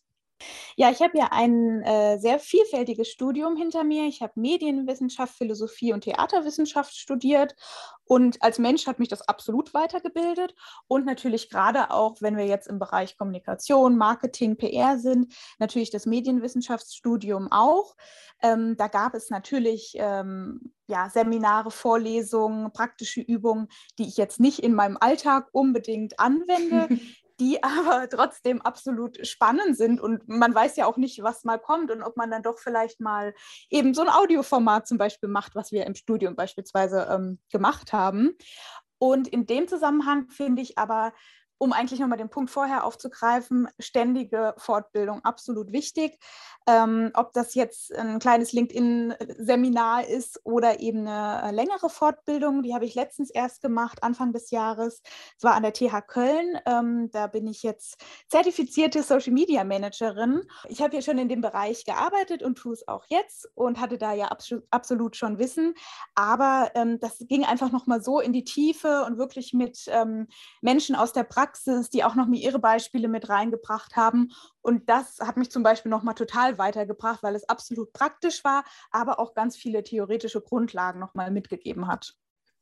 Ja, 0.75 0.91
ich 0.91 1.01
habe 1.01 1.17
ja 1.17 1.29
ein 1.31 1.81
äh, 1.83 2.19
sehr 2.19 2.39
vielfältiges 2.39 3.09
Studium 3.09 3.55
hinter 3.55 3.83
mir. 3.83 4.05
Ich 4.05 4.21
habe 4.21 4.33
Medienwissenschaft, 4.35 5.35
Philosophie 5.37 5.93
und 5.93 6.01
Theaterwissenschaft 6.01 6.95
studiert 6.95 7.55
und 8.07 8.41
als 8.41 8.57
Mensch 8.57 8.87
hat 8.87 8.99
mich 8.99 9.09
das 9.09 9.27
absolut 9.27 9.73
weitergebildet 9.73 10.55
und 10.87 11.05
natürlich 11.05 11.49
gerade 11.49 11.91
auch, 11.91 12.21
wenn 12.21 12.37
wir 12.37 12.45
jetzt 12.45 12.67
im 12.67 12.79
Bereich 12.79 13.17
Kommunikation, 13.17 13.97
Marketing, 13.97 14.57
PR 14.57 14.97
sind, 14.97 15.33
natürlich 15.59 15.89
das 15.89 16.05
Medienwissenschaftsstudium 16.05 17.51
auch. 17.51 17.95
Ähm, 18.41 18.77
da 18.77 18.87
gab 18.87 19.13
es 19.13 19.29
natürlich 19.29 19.93
ähm, 19.95 20.71
ja, 20.87 21.09
Seminare, 21.09 21.69
Vorlesungen, 21.69 22.71
praktische 22.71 23.21
Übungen, 23.21 23.67
die 23.97 24.07
ich 24.07 24.15
jetzt 24.15 24.39
nicht 24.39 24.59
in 24.59 24.73
meinem 24.73 24.97
Alltag 24.99 25.49
unbedingt 25.51 26.19
anwende, 26.19 26.87
die 27.39 27.63
aber 27.63 28.09
trotzdem 28.09 28.61
absolut 28.61 29.25
spannend 29.25 29.77
sind. 29.77 30.01
Und 30.01 30.27
man 30.27 30.53
weiß 30.53 30.75
ja 30.77 30.85
auch 30.85 30.97
nicht, 30.97 31.23
was 31.23 31.43
mal 31.43 31.59
kommt 31.59 31.91
und 31.91 32.03
ob 32.03 32.17
man 32.17 32.31
dann 32.31 32.43
doch 32.43 32.59
vielleicht 32.59 32.99
mal 32.99 33.33
eben 33.69 33.93
so 33.93 34.01
ein 34.01 34.09
Audioformat 34.09 34.87
zum 34.87 34.97
Beispiel 34.97 35.29
macht, 35.29 35.55
was 35.55 35.71
wir 35.71 35.85
im 35.85 35.95
Studium 35.95 36.35
beispielsweise 36.35 37.07
ähm, 37.11 37.39
gemacht 37.51 37.93
haben. 37.93 38.37
Und 38.99 39.27
in 39.27 39.45
dem 39.45 39.67
Zusammenhang 39.67 40.29
finde 40.29 40.61
ich 40.61 40.77
aber 40.77 41.13
um 41.57 41.73
eigentlich 41.73 41.99
nochmal 41.99 42.17
den 42.17 42.29
Punkt 42.29 42.51
vorher 42.51 42.85
aufzugreifen, 42.85 43.67
ständige 43.79 44.53
Fortbildung 44.57 45.23
absolut 45.25 45.71
wichtig. 45.71 46.19
Ähm, 46.69 47.11
ob 47.13 47.31
das 47.33 47.55
jetzt 47.55 47.95
ein 47.95 48.19
kleines 48.19 48.51
LinkedIn-Seminar 48.51 50.05
ist 50.05 50.41
oder 50.43 50.81
eben 50.81 51.07
eine 51.07 51.55
längere 51.55 51.89
Fortbildung, 51.89 52.61
die 52.61 52.73
habe 52.73 52.83
ich 52.83 52.93
letztens 52.93 53.29
erst 53.29 53.61
gemacht, 53.61 54.03
Anfang 54.03 54.33
des 54.33 54.51
Jahres. 54.51 55.01
Es 55.37 55.43
war 55.43 55.55
an 55.55 55.63
der 55.63 55.71
TH 55.73 56.01
Köln. 56.07 56.59
Ähm, 56.65 57.09
da 57.11 57.27
bin 57.27 57.47
ich 57.47 57.63
jetzt 57.63 57.97
zertifizierte 58.27 59.01
Social 59.01 59.31
Media 59.31 59.63
Managerin. 59.63 60.41
Ich 60.67 60.81
habe 60.81 60.91
hier 60.91 61.01
schon 61.01 61.17
in 61.17 61.29
dem 61.29 61.39
Bereich 61.41 61.85
gearbeitet 61.85 62.43
und 62.43 62.57
tue 62.57 62.73
es 62.73 62.87
auch 62.87 63.05
jetzt 63.07 63.49
und 63.55 63.79
hatte 63.79 63.97
da 63.97 64.13
ja 64.13 64.27
abs 64.27 64.53
absolut 64.69 65.15
schon 65.15 65.39
Wissen. 65.39 65.73
Aber 66.15 66.71
ähm, 66.75 66.99
das 66.99 67.17
ging 67.19 67.45
einfach 67.45 67.71
nochmal 67.71 68.01
so 68.01 68.19
in 68.19 68.33
die 68.33 68.43
Tiefe 68.43 69.05
und 69.05 69.17
wirklich 69.17 69.53
mit 69.53 69.85
ähm, 69.87 70.27
Menschen 70.61 70.95
aus 70.95 71.13
der 71.13 71.23
Praxis 71.23 71.46
Praxis, 71.47 71.89
die 71.89 72.03
auch 72.03 72.15
noch 72.15 72.27
mal 72.27 72.35
ihre 72.35 72.59
Beispiele 72.59 73.07
mit 73.07 73.29
reingebracht 73.29 73.95
haben. 73.95 74.31
Und 74.61 74.89
das 74.89 75.19
hat 75.19 75.37
mich 75.37 75.49
zum 75.49 75.63
Beispiel 75.63 75.89
noch 75.89 76.03
mal 76.03 76.13
total 76.13 76.57
weitergebracht, 76.57 77.23
weil 77.23 77.35
es 77.35 77.47
absolut 77.47 77.93
praktisch 77.93 78.43
war, 78.43 78.65
aber 78.91 79.19
auch 79.19 79.33
ganz 79.33 79.55
viele 79.55 79.83
theoretische 79.83 80.41
Grundlagen 80.41 80.99
noch 80.99 81.15
mal 81.15 81.31
mitgegeben 81.31 81.87
hat. 81.87 82.15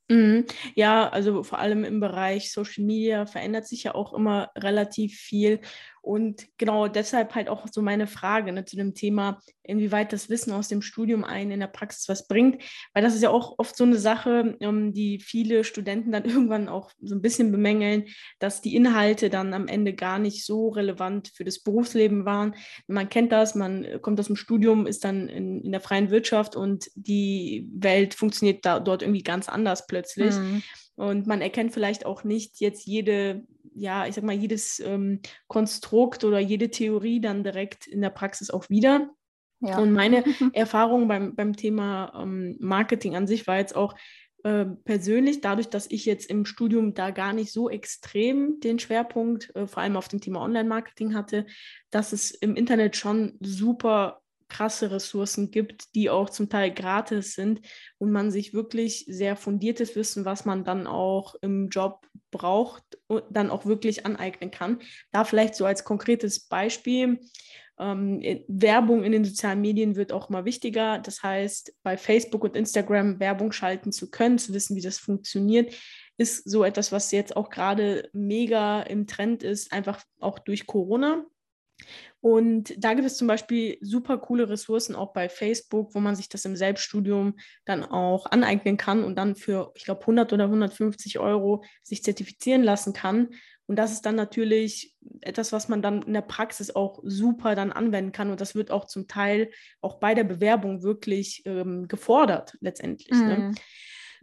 Mhm. 0.08 0.46
Ja, 0.75 1.10
also 1.10 1.42
vor 1.42 1.58
allem 1.58 1.84
im 1.84 2.00
Bereich 2.00 2.51
Social 2.51 2.84
Media 2.84 3.25
verändert 3.25 3.68
sich 3.68 3.84
ja 3.84 3.96
auch 3.96 4.13
immer 4.13 4.51
relativ 4.56 5.18
viel. 5.18 5.62
Und 6.06 6.46
genau 6.60 6.88
deshalb 6.88 7.34
halt 7.34 7.50
auch 7.50 7.66
so 7.72 7.82
meine 7.82 8.06
Frage 8.06 8.52
ne, 8.52 8.64
zu 8.64 8.76
dem 8.76 8.94
Thema, 8.94 9.40
inwieweit 9.64 10.14
das 10.14 10.30
Wissen 10.30 10.54
aus 10.54 10.68
dem 10.68 10.84
Studium 10.84 11.24
einen 11.24 11.50
in 11.50 11.60
der 11.60 11.68
Praxis 11.68 12.08
was 12.08 12.28
bringt. 12.28 12.62
Weil 12.94 13.02
das 13.02 13.16
ist 13.16 13.24
ja 13.24 13.32
auch 13.32 13.56
oft 13.58 13.76
so 13.76 13.86
eine 13.86 13.98
Sache, 13.98 14.56
ähm, 14.60 14.94
die 14.94 15.18
viele 15.18 15.64
Studenten 15.64 16.12
dann 16.12 16.26
irgendwann 16.26 16.70
auch 16.70 16.92
so 17.02 17.16
ein 17.16 17.24
bisschen 17.24 17.52
bemängeln, 17.52 18.06
dass 18.38 18.62
die 18.62 18.76
Inhalte 18.76 19.32
dann 19.32 19.56
am 19.56 19.68
Ende 19.68 19.96
gar 19.96 20.20
nicht 20.20 20.46
so 20.46 20.70
relevant 20.70 21.32
für 21.34 21.44
das 21.44 21.64
Berufsleben 21.64 22.24
waren. 22.24 22.54
Man 22.86 23.10
kennt 23.10 23.32
das, 23.32 23.56
man 23.56 24.00
kommt 24.04 24.20
aus 24.20 24.28
dem 24.28 24.36
Studium, 24.36 24.86
ist 24.86 25.06
dann 25.06 25.28
in, 25.28 25.62
in 25.62 25.72
der 25.72 25.82
freien 25.82 26.12
Wirtschaft 26.12 26.56
und 26.56 26.92
die 26.94 27.68
Welt 27.74 28.14
funktioniert 28.14 28.64
da, 28.64 28.80
dort 28.80 29.02
irgendwie 29.02 29.24
ganz 29.24 29.50
anders 29.50 29.88
plötzlich. 29.88 30.36
Mhm. 30.36 30.62
Und 30.98 31.26
man 31.26 31.42
erkennt 31.42 31.74
vielleicht 31.74 32.06
auch 32.06 32.24
nicht 32.24 32.60
jetzt 32.60 32.86
jede 32.86 33.44
ja, 33.75 34.08
ich 34.08 34.15
sag 34.15 34.24
mal, 34.24 34.36
jedes 34.36 34.79
ähm, 34.79 35.20
Konstrukt 35.48 36.24
oder 36.24 36.39
jede 36.39 36.70
Theorie 36.70 37.20
dann 37.20 37.44
direkt 37.44 37.88
in 37.88 38.01
der 38.01 38.10
Praxis 38.10 38.50
auch 38.50 38.70
wieder. 38.70 39.10
Ja. 39.60 39.79
Und 39.79 39.91
meine 39.91 40.24
Erfahrung 40.53 41.08
beim, 41.08 41.36
beim 41.36 41.55
Thema 41.55 42.13
ähm, 42.22 42.55
Marketing 42.60 43.15
an 43.15 43.27
sich 43.27 43.48
war 43.48 43.58
jetzt 43.58 43.75
auch 43.75 43.96
äh, 44.44 44.65
persönlich, 44.65 45.41
dadurch, 45.41 45.70
dass 45.70 45.89
ich 45.89 46.05
jetzt 46.05 46.29
im 46.29 46.46
Studium 46.46 46.94
da 46.94 47.12
gar 47.12 47.34
nicht 47.34 47.51
so 47.51 47.70
extrem 47.70 48.60
den 48.60 48.79
Schwerpunkt, 48.79 49.53
äh, 49.55 49.67
vor 49.67 49.84
allem 49.84 49.98
auf 49.98 50.08
dem 50.08 50.22
Thema 50.22 50.41
Online-Marketing 50.41 51.13
hatte, 51.13 51.46
dass 51.89 52.13
es 52.13 52.32
im 52.32 52.55
Internet 52.55 52.96
schon 52.96 53.38
super 53.41 54.22
krasse 54.48 54.91
Ressourcen 54.91 55.51
gibt, 55.51 55.96
die 55.96 56.10
auch 56.10 56.29
zum 56.29 56.50
Teil 56.50 56.72
gratis 56.72 57.34
sind 57.34 57.62
und 57.98 58.12
man 58.12 58.32
sich 58.32 58.53
wirklich 58.53 59.05
sehr 59.08 59.36
fundiertes 59.36 59.96
Wissen, 59.96 60.25
was 60.25 60.46
man 60.46 60.63
dann 60.63 60.86
auch 60.86 61.36
im 61.41 61.70
Job 61.70 62.08
braucht, 62.38 62.84
dann 63.30 63.50
auch 63.50 63.65
wirklich 63.65 64.06
aneignen 64.06 64.51
kann. 64.51 64.80
Da 65.12 65.24
vielleicht 65.24 65.56
so 65.56 65.65
als 65.65 65.84
konkretes 65.84 66.48
Beispiel. 66.48 67.20
Ähm, 67.77 68.22
Werbung 68.48 69.04
in 69.04 69.12
den 69.12 69.25
sozialen 69.25 69.62
Medien 69.62 69.96
wird 69.96 70.12
auch 70.12 70.30
immer 70.30 70.46
wichtiger. 70.46 71.00
Das 71.00 71.24
heißt, 71.24 71.74
bei 71.84 71.98
Facebook 71.98 72.44
und 72.44 72.56
Instagram 72.56 73.20
Werbung 73.20 73.51
schalten 73.51 73.92
zu 73.92 74.10
können, 74.10 74.38
zu 74.38 74.54
wissen, 74.54 74.75
wie 74.75 74.82
das 74.82 74.98
funktioniert, 74.98 75.74
ist 76.18 76.50
so 76.50 76.63
etwas, 76.63 76.92
was 76.92 77.12
jetzt 77.12 77.36
auch 77.36 77.50
gerade 77.50 78.10
mega 78.13 78.82
im 78.82 79.08
Trend 79.08 79.44
ist, 79.44 79.72
einfach 79.74 80.04
auch 80.20 80.39
durch 80.39 80.65
Corona. 80.65 81.25
Und 82.25 82.74
da 82.84 82.96
gibt 82.96 83.05
es 83.05 83.17
zum 83.17 83.27
Beispiel 83.27 83.77
super 83.82 84.17
coole 84.17 84.50
Ressourcen 84.50 84.96
auch 84.96 85.13
bei 85.13 85.29
Facebook, 85.29 85.94
wo 85.94 86.00
man 86.00 86.15
sich 86.15 86.27
das 86.27 86.44
im 86.46 86.55
Selbststudium 86.55 87.36
dann 87.65 87.84
auch 87.84 88.25
aneignen 88.25 88.77
kann 88.77 89.03
und 89.03 89.15
dann 89.15 89.36
für, 89.36 89.72
ich 89.75 89.84
glaube, 89.84 90.01
100 90.01 90.34
oder 90.34 90.46
150 90.46 91.20
Euro 91.20 91.63
sich 91.84 92.01
zertifizieren 92.01 92.63
lassen 92.63 92.94
kann. 92.94 93.29
Und 93.67 93.75
das 93.75 93.91
ist 93.91 94.08
dann 94.08 94.15
natürlich 94.15 94.96
etwas, 95.22 95.51
was 95.51 95.70
man 95.70 95.84
dann 95.84 96.01
in 96.01 96.13
der 96.13 96.22
Praxis 96.22 96.75
auch 96.75 97.00
super 97.03 97.53
dann 97.53 97.72
anwenden 97.72 98.12
kann. 98.12 98.32
Und 98.32 98.41
das 98.41 98.55
wird 98.55 98.72
auch 98.72 98.86
zum 98.86 99.08
Teil 99.08 99.51
auch 99.82 100.00
bei 100.00 100.15
der 100.15 100.24
Bewerbung 100.24 100.82
wirklich 100.82 101.44
ähm, 101.46 101.88
gefordert 101.88 102.58
letztendlich. 102.60 103.12
Mm. 103.12 103.27
Ne? 103.27 103.38
Mhm. 103.38 103.55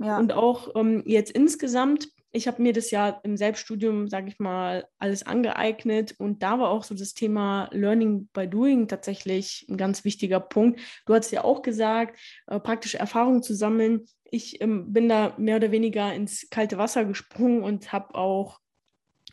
Ja. 0.04 0.18
Und 0.18 0.32
auch 0.32 0.75
ähm, 0.75 1.04
jetzt 1.06 1.30
insgesamt, 1.30 2.09
ich 2.33 2.47
habe 2.49 2.62
mir 2.62 2.73
das 2.73 2.91
ja 2.91 3.21
im 3.23 3.37
Selbststudium, 3.37 4.09
sage 4.09 4.29
ich 4.29 4.39
mal, 4.39 4.87
alles 4.99 5.25
angeeignet. 5.25 6.15
Und 6.19 6.43
da 6.43 6.59
war 6.59 6.71
auch 6.71 6.83
so 6.83 6.95
das 6.95 7.12
Thema 7.12 7.69
Learning 7.73 8.29
by 8.33 8.49
Doing 8.49 8.89
tatsächlich 8.89 9.67
ein 9.69 9.77
ganz 9.77 10.05
wichtiger 10.05 10.41
Punkt. 10.41 10.81
Du 11.05 11.15
hast 11.15 11.31
ja 11.31 11.45
auch 11.45 11.61
gesagt, 11.61 12.19
äh, 12.47 12.59
praktische 12.59 12.99
Erfahrungen 12.99 13.43
zu 13.43 13.55
sammeln. 13.55 14.07
Ich 14.25 14.62
ähm, 14.62 14.93
bin 14.95 15.11
da 15.11 15.35
mehr 15.37 15.57
oder 15.57 15.71
weniger 15.71 16.12
ins 16.15 16.49
kalte 16.49 16.79
Wasser 16.79 17.05
gesprungen 17.05 17.62
und 17.62 17.93
habe 17.93 18.15
auch 18.15 18.61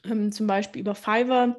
ähm, 0.03 0.34
zum 0.34 0.48
Beispiel 0.48 0.82
über 0.82 0.94
Fiverr 0.94 1.56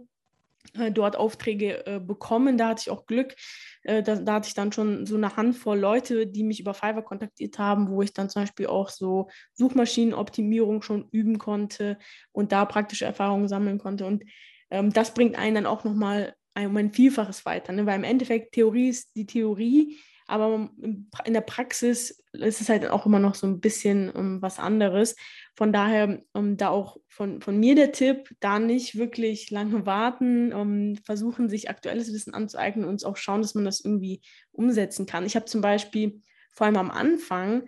dort 0.92 1.16
Aufträge 1.16 1.86
äh, 1.86 2.00
bekommen. 2.00 2.56
Da 2.56 2.68
hatte 2.68 2.82
ich 2.82 2.90
auch 2.90 3.06
Glück. 3.06 3.34
Äh, 3.82 4.02
da, 4.02 4.16
da, 4.16 4.34
hatte 4.34 4.48
ich 4.48 4.54
dann 4.54 4.72
schon 4.72 5.06
so 5.06 5.16
eine 5.16 5.36
Handvoll 5.36 5.78
Leute, 5.78 6.26
die 6.26 6.44
mich 6.44 6.60
über 6.60 6.74
Fiverr 6.74 7.02
kontaktiert 7.02 7.58
haben, 7.58 7.90
wo 7.90 8.02
ich 8.02 8.12
dann 8.12 8.28
zum 8.28 8.42
Beispiel 8.42 8.66
auch 8.66 8.88
so 8.88 9.28
Suchmaschinenoptimierung 9.54 10.82
schon 10.82 11.08
üben 11.10 11.38
konnte 11.38 11.98
und 12.32 12.52
da 12.52 12.64
praktische 12.64 13.04
Erfahrungen 13.04 13.48
sammeln 13.48 13.78
konnte. 13.78 14.06
Und 14.06 14.24
ähm, 14.70 14.92
das 14.92 15.14
bringt 15.14 15.36
einen 15.36 15.56
dann 15.56 15.66
auch 15.66 15.84
nochmal 15.84 16.34
um 16.56 16.76
ein 16.76 16.92
Vielfaches 16.92 17.46
weiter, 17.46 17.72
ne? 17.72 17.86
weil 17.86 17.96
im 17.96 18.04
Endeffekt 18.04 18.52
Theorie 18.52 18.88
ist 18.88 19.14
die 19.16 19.24
Theorie, 19.24 19.98
aber 20.26 20.70
in 21.24 21.32
der 21.32 21.40
Praxis 21.40 22.22
ist 22.32 22.60
es 22.60 22.68
halt 22.68 22.88
auch 22.88 23.06
immer 23.06 23.18
noch 23.18 23.34
so 23.34 23.46
ein 23.46 23.60
bisschen 23.60 24.10
um, 24.10 24.34
ähm, 24.36 24.42
was 24.42 24.58
anderes. 24.58 25.16
Von 25.60 25.74
daher 25.74 26.22
um, 26.32 26.56
da 26.56 26.70
auch 26.70 26.96
von, 27.06 27.42
von 27.42 27.60
mir 27.60 27.74
der 27.74 27.92
Tipp, 27.92 28.34
da 28.40 28.58
nicht 28.58 28.96
wirklich 28.96 29.50
lange 29.50 29.84
warten, 29.84 30.54
um, 30.54 30.96
versuchen, 31.04 31.50
sich 31.50 31.68
aktuelles 31.68 32.14
Wissen 32.14 32.32
anzueignen 32.32 32.88
und 32.88 33.04
auch 33.04 33.18
schauen, 33.18 33.42
dass 33.42 33.54
man 33.54 33.66
das 33.66 33.84
irgendwie 33.84 34.22
umsetzen 34.52 35.04
kann. 35.04 35.26
Ich 35.26 35.36
habe 35.36 35.44
zum 35.44 35.60
Beispiel 35.60 36.22
vor 36.54 36.64
allem 36.64 36.78
am 36.78 36.90
Anfang 36.90 37.64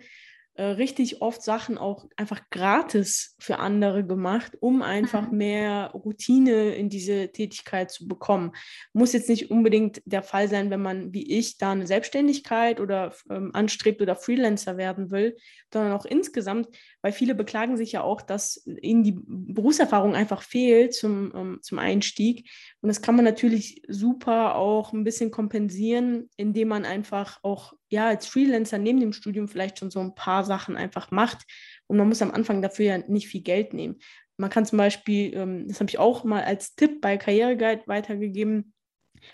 äh, 0.55 0.63
richtig 0.63 1.21
oft 1.21 1.41
Sachen 1.41 1.79
auch 1.79 2.05
einfach 2.15 2.41
gratis 2.51 3.35
für 3.39 3.57
andere 3.57 4.05
gemacht, 4.05 4.53
um 4.59 4.83
einfach 4.83 5.31
mhm. 5.31 5.37
mehr 5.37 5.91
Routine 5.95 6.75
in 6.75 6.89
diese 6.89 7.31
Tätigkeit 7.31 7.89
zu 7.89 8.07
bekommen. 8.07 8.51
Muss 8.93 9.13
jetzt 9.13 9.29
nicht 9.29 9.49
unbedingt 9.49 10.03
der 10.05 10.21
Fall 10.21 10.47
sein, 10.47 10.69
wenn 10.69 10.81
man 10.81 11.11
wie 11.11 11.37
ich 11.37 11.57
da 11.57 11.71
eine 11.71 11.87
Selbstständigkeit 11.87 12.79
oder 12.79 13.15
ähm, 13.31 13.49
anstrebt 13.53 14.01
oder 14.01 14.15
Freelancer 14.15 14.77
werden 14.77 15.09
will, 15.09 15.37
sondern 15.71 15.93
auch 15.93 16.05
insgesamt, 16.05 16.67
weil 17.03 17.11
viele 17.11 17.35
beklagen 17.35 17.75
sich 17.75 17.91
ja 17.91 18.01
auch, 18.01 18.21
dass 18.21 18.65
ihnen 18.65 19.03
die 19.03 19.19
Berufserfahrung 19.27 20.15
einfach 20.15 20.41
fehlt 20.41 20.93
zum, 20.93 21.33
ähm, 21.35 21.59
zum 21.61 21.77
Einstieg. 21.77 22.49
Und 22.81 22.87
das 22.87 23.01
kann 23.01 23.17
man 23.17 23.25
natürlich 23.25 23.83
super 23.89 24.55
auch 24.55 24.93
ein 24.93 25.03
bisschen 25.03 25.29
kompensieren, 25.29 26.29
indem 26.37 26.69
man 26.69 26.85
einfach 26.85 27.39
auch 27.43 27.73
ja 27.89 28.07
als 28.07 28.25
Freelancer 28.25 28.77
neben 28.77 29.01
dem 29.01 29.11
Studium 29.11 29.49
vielleicht 29.49 29.79
schon 29.79 29.91
so 29.91 29.99
ein 29.99 30.15
paar 30.15 30.45
Sachen 30.45 30.77
einfach 30.77 31.11
macht. 31.11 31.43
Und 31.87 31.97
man 31.97 32.07
muss 32.07 32.21
am 32.21 32.31
Anfang 32.31 32.61
dafür 32.61 32.85
ja 32.85 32.97
nicht 32.99 33.27
viel 33.27 33.41
Geld 33.41 33.73
nehmen. 33.73 33.99
Man 34.37 34.49
kann 34.49 34.65
zum 34.65 34.77
Beispiel, 34.77 35.33
ähm, 35.35 35.67
das 35.67 35.81
habe 35.81 35.89
ich 35.89 35.99
auch 35.99 36.23
mal 36.23 36.43
als 36.43 36.75
Tipp 36.75 37.01
bei 37.01 37.17
Karriereguide 37.17 37.83
weitergegeben, 37.85 38.73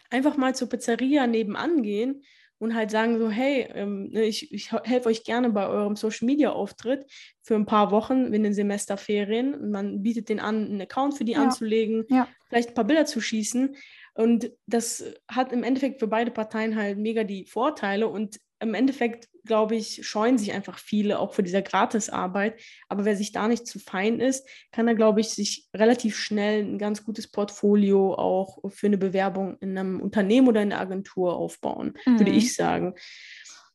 einfach 0.09 0.37
mal 0.37 0.55
zur 0.55 0.69
Pizzeria 0.69 1.27
nebenan 1.27 1.83
gehen 1.83 2.23
und 2.59 2.75
halt 2.75 2.91
sagen 2.91 3.17
so, 3.17 3.29
hey, 3.29 3.67
ähm, 3.73 4.09
ne, 4.11 4.23
ich, 4.23 4.53
ich 4.53 4.71
helfe 4.71 5.09
euch 5.09 5.23
gerne 5.23 5.49
bei 5.49 5.67
eurem 5.67 5.95
Social-Media-Auftritt 5.95 7.05
für 7.41 7.55
ein 7.55 7.65
paar 7.65 7.91
Wochen 7.91 8.33
in 8.33 8.43
den 8.43 8.53
Semesterferien 8.53 9.55
und 9.55 9.71
man 9.71 10.03
bietet 10.03 10.29
den 10.29 10.39
an, 10.39 10.65
einen 10.65 10.81
Account 10.81 11.17
für 11.17 11.25
die 11.25 11.33
ja. 11.33 11.41
anzulegen, 11.41 12.05
ja. 12.09 12.27
vielleicht 12.47 12.69
ein 12.69 12.75
paar 12.75 12.83
Bilder 12.83 13.05
zu 13.05 13.21
schießen 13.21 13.75
und 14.13 14.51
das 14.67 15.03
hat 15.29 15.53
im 15.53 15.63
Endeffekt 15.63 15.99
für 15.99 16.07
beide 16.07 16.31
Parteien 16.31 16.75
halt 16.75 16.97
mega 16.97 17.23
die 17.23 17.45
Vorteile 17.45 18.07
und 18.09 18.37
im 18.59 18.73
Endeffekt, 18.73 19.29
glaube 19.45 19.75
ich, 19.75 20.05
scheuen 20.05 20.37
sich 20.37 20.51
einfach 20.51 20.77
viele 20.77 21.19
auch 21.19 21.33
vor 21.33 21.43
dieser 21.43 21.61
Gratisarbeit. 21.61 22.59
Aber 22.87 23.05
wer 23.05 23.15
sich 23.15 23.31
da 23.31 23.47
nicht 23.47 23.65
zu 23.65 23.79
fein 23.79 24.19
ist, 24.19 24.47
kann 24.71 24.85
da, 24.85 24.93
glaube 24.93 25.21
ich, 25.21 25.29
sich 25.29 25.67
relativ 25.73 26.17
schnell 26.17 26.63
ein 26.63 26.77
ganz 26.77 27.03
gutes 27.03 27.27
Portfolio 27.27 28.13
auch 28.13 28.59
für 28.69 28.87
eine 28.87 28.97
Bewerbung 28.97 29.57
in 29.59 29.77
einem 29.77 30.01
Unternehmen 30.01 30.47
oder 30.47 30.61
in 30.61 30.69
der 30.69 30.81
Agentur 30.81 31.35
aufbauen, 31.35 31.93
mhm. 32.05 32.19
würde 32.19 32.31
ich 32.31 32.55
sagen. 32.55 32.95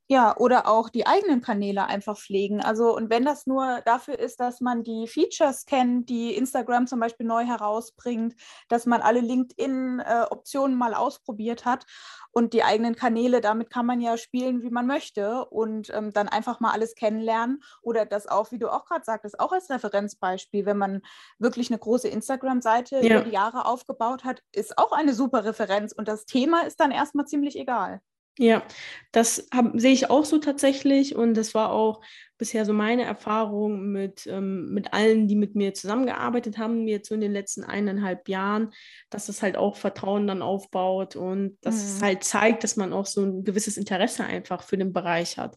Ja, 0.07 0.37
oder 0.37 0.69
auch 0.69 0.91
die 0.91 1.07
eigenen 1.07 1.41
Kanäle 1.41 1.87
einfach 1.87 2.19
pflegen. 2.19 2.61
Also, 2.61 2.95
und 2.95 3.09
wenn 3.09 3.25
das 3.25 3.47
nur 3.47 3.81
dafür 3.87 4.19
ist, 4.19 4.39
dass 4.39 4.61
man 4.61 4.85
die 4.85 5.07
Features 5.09 5.65
kennt, 5.65 6.11
die 6.11 6.35
Instagram 6.35 6.87
zum 6.87 7.01
Beispiel 7.01 7.25
neu 7.25 7.45
herausbringt, 7.47 8.35
dass 8.69 8.85
man 8.85 9.01
alle 9.01 9.21
LinkedIn-Optionen 9.21 10.77
mal 10.77 10.93
ausprobiert 10.93 11.65
hat 11.65 11.87
und 12.33 12.53
die 12.53 12.65
eigenen 12.65 12.97
Kanäle, 12.97 13.41
damit 13.41 13.71
kann 13.71 13.87
man 13.87 14.03
ja 14.03 14.19
spielen, 14.19 14.63
wie 14.63 14.69
man 14.69 14.87
möchte 14.87 15.47
und 15.47 15.89
ähm, 15.95 16.13
dann 16.13 16.29
einfach 16.29 16.61
mal 16.61 16.73
alles 16.73 16.95
kennenlernen 16.95 17.63
oder 17.81 18.05
das 18.05 18.27
auch, 18.27 18.53
wie 18.53 18.59
du 18.59 18.69
auch 18.71 18.85
gerade 18.85 19.07
sagtest, 19.07 19.41
auch 19.41 19.53
als 19.53 19.71
Referenzbeispiel, 19.71 20.67
wenn 20.67 20.77
man 20.77 21.01
wirklich 21.39 21.71
eine 21.71 21.79
große 21.79 22.09
Instagram-Seite 22.09 23.01
ja. 23.01 23.21
über 23.21 23.25
die 23.25 23.35
Jahre 23.35 23.65
aufgebaut 23.65 24.25
hat, 24.25 24.43
ist 24.53 24.77
auch 24.77 24.93
eine 24.93 25.15
super 25.15 25.47
Referenz 25.47 25.95
und 25.95 26.09
das 26.09 26.27
Thema 26.27 26.67
ist 26.67 26.79
dann 26.79 26.91
erstmal 26.91 27.27
ziemlich 27.27 27.59
egal. 27.59 28.03
Ja, 28.37 28.65
das 29.13 29.47
hab, 29.55 29.79
sehe 29.79 29.93
ich 29.93 30.11
auch 30.11 30.25
so 30.25 30.39
tatsächlich 30.39 31.15
und 31.15 31.35
das 31.35 31.55
war 31.55 31.71
auch 31.71 32.01
bisher 32.37 32.65
so 32.65 32.73
meine 32.73 33.05
Erfahrung 33.05 33.93
mit, 33.93 34.27
ähm, 34.27 34.73
mit 34.75 34.93
allen, 34.93 35.29
die 35.29 35.37
mit 35.37 35.55
mir 35.55 35.73
zusammengearbeitet 35.73 36.59
haben, 36.59 36.89
jetzt 36.89 37.09
so 37.09 37.15
in 37.15 37.21
den 37.21 37.33
letzten 37.33 37.63
eineinhalb 37.63 38.29
Jahren, 38.29 38.73
dass 39.09 39.27
das 39.27 39.41
halt 39.41 39.57
auch 39.57 39.77
Vertrauen 39.77 40.27
dann 40.27 40.43
aufbaut 40.43 41.15
und 41.15 41.59
dass 41.61 41.77
mhm. 41.77 41.81
es 41.83 42.03
halt 42.03 42.25
zeigt, 42.25 42.65
dass 42.65 42.77
man 42.77 42.93
auch 42.93 43.07
so 43.07 43.23
ein 43.23 43.45
gewisses 43.45 43.77
Interesse 43.77 44.25
einfach 44.25 44.65
für 44.65 44.77
den 44.77 44.93
Bereich 44.93 45.39
hat. 45.39 45.57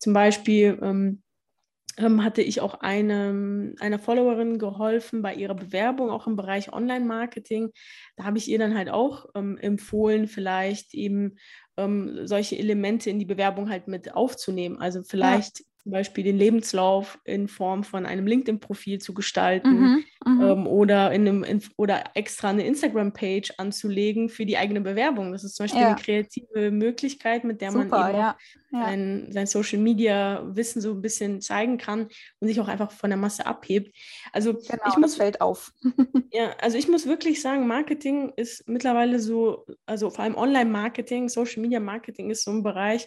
Zum 0.00 0.12
Beispiel 0.12 0.76
ähm, 0.82 1.22
ähm, 1.98 2.22
hatte 2.22 2.42
ich 2.42 2.60
auch 2.60 2.74
eine, 2.80 3.74
einer 3.80 3.98
Followerin 3.98 4.58
geholfen 4.58 5.22
bei 5.22 5.34
ihrer 5.34 5.54
Bewerbung, 5.54 6.10
auch 6.10 6.26
im 6.26 6.36
Bereich 6.36 6.72
Online-Marketing. 6.72 7.70
Da 8.16 8.24
habe 8.24 8.38
ich 8.38 8.48
ihr 8.48 8.58
dann 8.58 8.76
halt 8.76 8.90
auch 8.90 9.26
ähm, 9.34 9.56
empfohlen, 9.58 10.26
vielleicht 10.26 10.94
eben 10.94 11.36
ähm, 11.76 12.26
solche 12.26 12.58
Elemente 12.58 13.10
in 13.10 13.18
die 13.18 13.24
Bewerbung 13.24 13.70
halt 13.70 13.88
mit 13.88 14.14
aufzunehmen. 14.14 14.80
Also 14.80 15.02
vielleicht 15.02 15.60
ja 15.60 15.64
zum 15.86 15.92
Beispiel 15.92 16.24
den 16.24 16.36
Lebenslauf 16.36 17.16
in 17.22 17.46
Form 17.46 17.84
von 17.84 18.06
einem 18.06 18.26
LinkedIn-Profil 18.26 18.98
zu 18.98 19.14
gestalten 19.14 19.70
mhm, 19.70 20.04
mhm, 20.26 20.42
ähm, 20.42 20.66
oder, 20.66 21.12
in 21.12 21.28
einem, 21.28 21.44
in, 21.44 21.62
oder 21.76 22.02
extra 22.14 22.50
eine 22.50 22.66
Instagram-Page 22.66 23.52
anzulegen 23.58 24.28
für 24.28 24.44
die 24.46 24.58
eigene 24.58 24.80
Bewerbung. 24.80 25.30
Das 25.30 25.44
ist 25.44 25.54
zum 25.54 25.62
Beispiel 25.62 25.82
ja. 25.82 25.86
eine 25.86 25.96
kreative 25.96 26.72
Möglichkeit, 26.72 27.44
mit 27.44 27.60
der 27.60 27.70
Super, 27.70 27.86
man 27.86 28.10
eben 28.10 28.18
ja. 28.18 28.36
Ja. 28.72 28.84
Sein, 28.84 29.28
sein 29.30 29.46
Social-Media-Wissen 29.46 30.82
so 30.82 30.90
ein 30.90 31.02
bisschen 31.02 31.40
zeigen 31.40 31.78
kann 31.78 32.08
und 32.40 32.48
sich 32.48 32.58
auch 32.58 32.66
einfach 32.66 32.90
von 32.90 33.10
der 33.10 33.16
Masse 33.16 33.46
abhebt. 33.46 33.96
Also 34.32 34.54
genau, 34.54 34.88
ich 34.88 34.96
muss, 34.96 35.12
das 35.12 35.16
fällt 35.18 35.40
auf. 35.40 35.72
ja, 36.32 36.50
also 36.60 36.78
ich 36.78 36.88
muss 36.88 37.06
wirklich 37.06 37.40
sagen, 37.40 37.68
Marketing 37.68 38.32
ist 38.34 38.68
mittlerweile 38.68 39.20
so, 39.20 39.64
also 39.86 40.10
vor 40.10 40.24
allem 40.24 40.34
Online-Marketing, 40.34 41.28
Social-Media-Marketing 41.28 42.30
ist 42.30 42.42
so 42.42 42.50
ein 42.50 42.64
Bereich, 42.64 43.06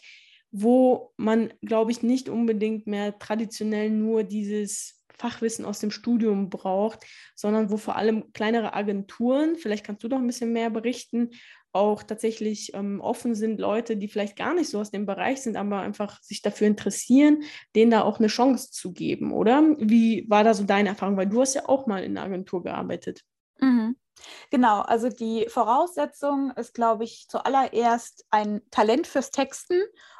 wo 0.51 1.13
man, 1.17 1.53
glaube 1.61 1.91
ich, 1.91 2.03
nicht 2.03 2.29
unbedingt 2.29 2.87
mehr 2.87 3.17
traditionell 3.19 3.89
nur 3.89 4.23
dieses 4.23 4.99
Fachwissen 5.19 5.65
aus 5.65 5.79
dem 5.79 5.91
Studium 5.91 6.49
braucht, 6.49 7.05
sondern 7.35 7.69
wo 7.69 7.77
vor 7.77 7.97
allem 7.97 8.31
kleinere 8.31 8.73
Agenturen, 8.73 9.57
vielleicht 9.57 9.85
kannst 9.85 10.03
du 10.03 10.07
doch 10.07 10.17
ein 10.17 10.27
bisschen 10.27 10.53
mehr 10.53 10.69
berichten, 10.69 11.31
auch 11.71 12.01
tatsächlich 12.01 12.73
ähm, 12.73 12.99
offen 12.99 13.35
sind, 13.35 13.59
Leute, 13.59 13.95
die 13.95 14.07
vielleicht 14.07 14.35
gar 14.35 14.55
nicht 14.55 14.69
so 14.69 14.79
aus 14.79 14.91
dem 14.91 15.05
Bereich 15.05 15.41
sind, 15.41 15.55
aber 15.55 15.81
einfach 15.81 16.21
sich 16.23 16.41
dafür 16.41 16.67
interessieren, 16.67 17.43
denen 17.75 17.91
da 17.91 18.01
auch 18.01 18.17
eine 18.17 18.27
Chance 18.27 18.71
zu 18.71 18.91
geben, 18.91 19.33
oder? 19.33 19.75
Wie 19.77 20.25
war 20.29 20.43
da 20.43 20.53
so 20.53 20.63
deine 20.63 20.89
Erfahrung? 20.89 21.17
Weil 21.17 21.27
du 21.27 21.41
hast 21.41 21.53
ja 21.53 21.67
auch 21.67 21.85
mal 21.85 22.03
in 22.03 22.17
einer 22.17 22.25
Agentur 22.25 22.63
gearbeitet. 22.63 23.21
Mhm. 23.59 23.95
Genau, 24.49 24.81
also 24.81 25.09
die 25.09 25.45
Voraussetzung 25.47 26.51
ist, 26.51 26.73
glaube 26.73 27.03
ich, 27.03 27.27
zuallererst 27.29 28.25
ein 28.31 28.61
Talent 28.71 29.07
fürs 29.07 29.31
Texten 29.31 29.79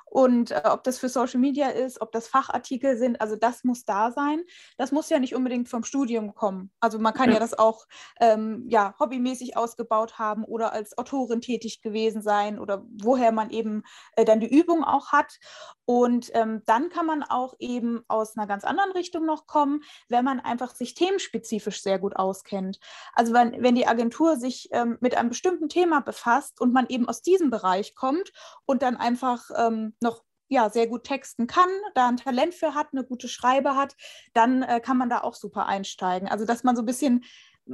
und 0.10 0.52
äh, 0.52 0.62
ob 0.66 0.84
das 0.84 0.98
für 0.98 1.08
Social 1.08 1.40
Media 1.40 1.70
ist, 1.70 2.02
ob 2.02 2.12
das 2.12 2.28
Fachartikel 2.28 2.98
sind, 2.98 3.22
also 3.22 3.36
das 3.36 3.64
muss 3.64 3.86
da 3.86 4.12
sein. 4.12 4.42
Das 4.78 4.92
muss 4.92 5.10
ja 5.10 5.20
nicht 5.20 5.36
unbedingt 5.36 5.70
vom 5.70 5.84
Studium 5.84 6.34
kommen. 6.34 6.72
Also 6.80 6.98
man 6.98 7.14
kann 7.14 7.30
ja, 7.30 7.36
ja 7.36 7.40
das 7.40 7.58
auch 7.58 7.86
ähm, 8.20 8.66
ja, 8.70 8.96
hobbymäßig 9.00 9.56
ausgebaut 9.56 10.18
haben 10.18 10.44
oder 10.44 10.74
als 10.74 10.98
Autorin 10.98 11.42
tätig 11.42 11.82
gewesen 11.82 12.22
sein 12.22 12.60
oder 12.60 12.84
woher 12.90 13.32
man 13.32 13.52
eben 13.52 13.84
äh, 14.16 14.26
dann 14.26 14.40
die 14.40 14.52
Übung 14.52 14.84
auch 14.84 15.12
hat. 15.12 15.38
Und 15.86 16.32
ähm, 16.34 16.64
dann 16.66 16.90
kann 16.90 17.06
man 17.06 17.24
auch 17.24 17.56
eben 17.60 18.04
aus 18.08 18.38
einer 18.38 18.48
ganz 18.48 18.64
anderen 18.64 18.92
Richtung 18.92 19.26
noch 19.26 19.48
kommen, 19.48 19.82
wenn 20.08 20.26
man 20.26 20.40
einfach 20.40 20.74
sich 20.74 20.94
themenspezifisch 20.94 21.82
sehr 21.82 22.00
gut 22.00 22.16
auskennt. 22.16 22.80
Also 23.14 23.34
wenn, 23.34 23.62
wenn 23.62 23.76
die 23.76 23.88
Agentur 23.88 24.38
sich 24.38 24.70
ähm, 24.72 24.98
mit 25.02 25.16
einem 25.16 25.30
bestimmten 25.30 25.70
Thema 25.70 26.02
befasst 26.02 26.62
und 26.62 26.74
man 26.74 26.88
eben 26.90 27.08
aus 27.08 27.22
diesem 27.22 27.50
Bereich 27.50 27.96
kommt 27.96 28.32
und 28.66 28.82
dann 28.82 28.98
einfach 28.98 29.50
ähm, 29.56 29.94
noch 30.02 30.24
ja, 30.50 30.70
sehr 30.70 30.88
gut 30.88 31.04
texten 31.04 31.46
kann, 31.46 31.70
da 31.94 32.08
ein 32.08 32.18
Talent 32.18 32.56
für 32.56 32.74
hat, 32.74 32.88
eine 32.92 33.04
gute 33.04 33.28
Schreibe 33.28 33.76
hat, 33.76 33.96
dann 34.34 34.64
äh, 34.64 34.80
kann 34.80 34.98
man 34.98 35.10
da 35.10 35.22
auch 35.22 35.36
super 35.36 35.68
einsteigen. 35.68 36.28
Also 36.28 36.46
dass 36.46 36.64
man 36.64 36.76
so 36.76 36.82
ein 36.82 36.88
bisschen 36.88 37.24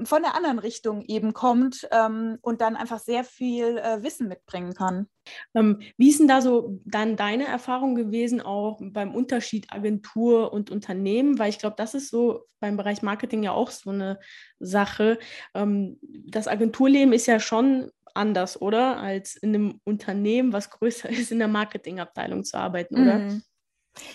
von 0.03 0.21
der 0.21 0.35
anderen 0.35 0.59
Richtung 0.59 1.01
eben 1.03 1.33
kommt 1.33 1.87
ähm, 1.91 2.37
und 2.41 2.61
dann 2.61 2.75
einfach 2.75 2.99
sehr 2.99 3.23
viel 3.23 3.77
äh, 3.77 4.03
Wissen 4.03 4.27
mitbringen 4.27 4.73
kann. 4.73 5.07
Ähm, 5.55 5.81
wie 5.97 6.09
ist 6.09 6.19
denn 6.19 6.27
da 6.27 6.41
so 6.41 6.79
dann 6.85 7.15
deine 7.15 7.45
Erfahrung 7.45 7.95
gewesen, 7.95 8.41
auch 8.41 8.79
beim 8.81 9.15
Unterschied 9.15 9.71
Agentur 9.71 10.51
und 10.53 10.69
Unternehmen? 10.69 11.39
Weil 11.39 11.49
ich 11.49 11.59
glaube, 11.59 11.75
das 11.77 11.93
ist 11.93 12.09
so 12.09 12.45
beim 12.59 12.77
Bereich 12.77 13.01
Marketing 13.01 13.43
ja 13.43 13.51
auch 13.51 13.71
so 13.71 13.91
eine 13.91 14.19
Sache. 14.59 15.17
Ähm, 15.53 15.99
das 16.01 16.47
Agenturleben 16.47 17.13
ist 17.13 17.25
ja 17.27 17.39
schon 17.39 17.91
anders, 18.13 18.61
oder? 18.61 18.97
Als 18.97 19.35
in 19.35 19.55
einem 19.55 19.81
Unternehmen, 19.83 20.53
was 20.53 20.69
größer 20.69 21.09
ist, 21.09 21.31
in 21.31 21.39
der 21.39 21.47
Marketingabteilung 21.47 22.43
zu 22.43 22.57
arbeiten, 22.57 22.95
oder? 23.01 23.27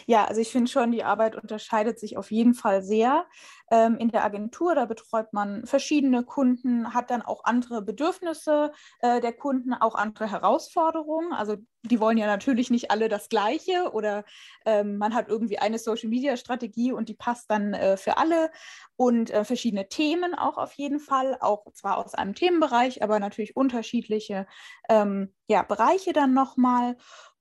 Ja, 0.07 0.25
also 0.27 0.41
ich 0.41 0.51
finde 0.51 0.71
schon, 0.71 0.93
die 0.93 1.05
Arbeit 1.05 1.37
unterscheidet 1.37 1.99
sich 1.99 2.17
auf 2.17 2.31
jeden 2.31 2.55
Fall 2.55 2.83
sehr. 2.83 3.27
Ähm, 3.71 3.97
in 3.99 4.09
der 4.11 4.25
Agentur, 4.25 4.75
da 4.75 4.85
betreut 4.85 5.33
man 5.33 5.65
verschiedene 5.65 6.25
Kunden, 6.25 6.93
hat 6.93 7.11
dann 7.11 7.23
auch 7.23 7.45
andere 7.45 7.83
Bedürfnisse 7.83 8.73
äh, 9.01 9.21
der 9.21 9.33
Kunden, 9.33 9.73
auch 9.75 9.95
andere 9.95 10.31
Herausforderungen. 10.31 11.33
Also 11.33 11.57
die 11.83 12.01
wollen 12.01 12.19
ja 12.19 12.27
natürlich 12.27 12.69
nicht 12.71 12.91
alle 12.91 13.09
das 13.09 13.29
Gleiche 13.29 13.93
oder 13.93 14.25
ähm, 14.67 14.99
man 14.99 15.15
hat 15.15 15.29
irgendwie 15.29 15.59
eine 15.59 15.79
Social-Media-Strategie 15.79 16.93
und 16.93 17.09
die 17.09 17.15
passt 17.15 17.51
dann 17.51 17.73
äh, 17.73 17.97
für 17.97 18.19
alle 18.19 18.51
und 18.97 19.31
äh, 19.31 19.45
verschiedene 19.45 19.89
Themen 19.89 20.35
auch 20.35 20.59
auf 20.59 20.75
jeden 20.75 21.01
Fall, 21.01 21.39
auch 21.41 21.65
zwar 21.73 21.97
aus 21.99 22.15
einem 22.15 22.35
Themenbereich, 22.35 23.03
aber 23.03 23.19
natürlich 23.19 23.57
unterschiedliche 23.57 24.47
ähm, 24.91 25.33
ja, 25.49 25.63
Bereiche 25.63 26.13
dann 26.13 26.35
nochmal. 26.35 26.97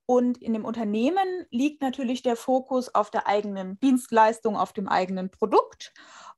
Und 0.10 0.40
in 0.40 0.54
dem 0.54 0.66
Unternehmen 0.66 1.46
liegt 1.52 1.84
natürlich 1.84 2.24
der 2.24 2.36
Fokus 2.36 2.96
auf 2.96 3.12
der 3.12 3.28
eigenen 3.28 3.80
Dienstleistung, 3.80 4.58
auf 4.58 4.74
dem 4.74 4.88
eigenen 4.88 5.30
Produkt. 5.30 5.94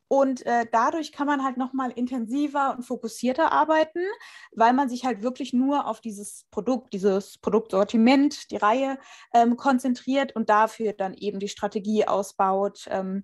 Und 0.09 0.45
äh, 0.45 0.65
dadurch 0.69 1.13
kann 1.13 1.25
man 1.25 1.41
halt 1.41 1.55
nochmal 1.55 1.91
intensiver 1.91 2.75
und 2.75 2.83
fokussierter 2.83 3.53
arbeiten, 3.53 4.01
weil 4.53 4.73
man 4.73 4.89
sich 4.89 5.05
halt 5.05 5.23
wirklich 5.23 5.53
nur 5.53 5.87
auf 5.87 6.01
dieses 6.01 6.47
Produkt, 6.51 6.91
dieses 6.91 7.37
Produktsortiment, 7.37 8.51
die 8.51 8.57
Reihe 8.57 8.97
ähm, 9.33 9.55
konzentriert 9.55 10.35
und 10.35 10.49
dafür 10.49 10.91
dann 10.91 11.13
eben 11.13 11.39
die 11.39 11.47
Strategie 11.47 12.05
ausbaut, 12.05 12.89
ähm, 12.89 13.23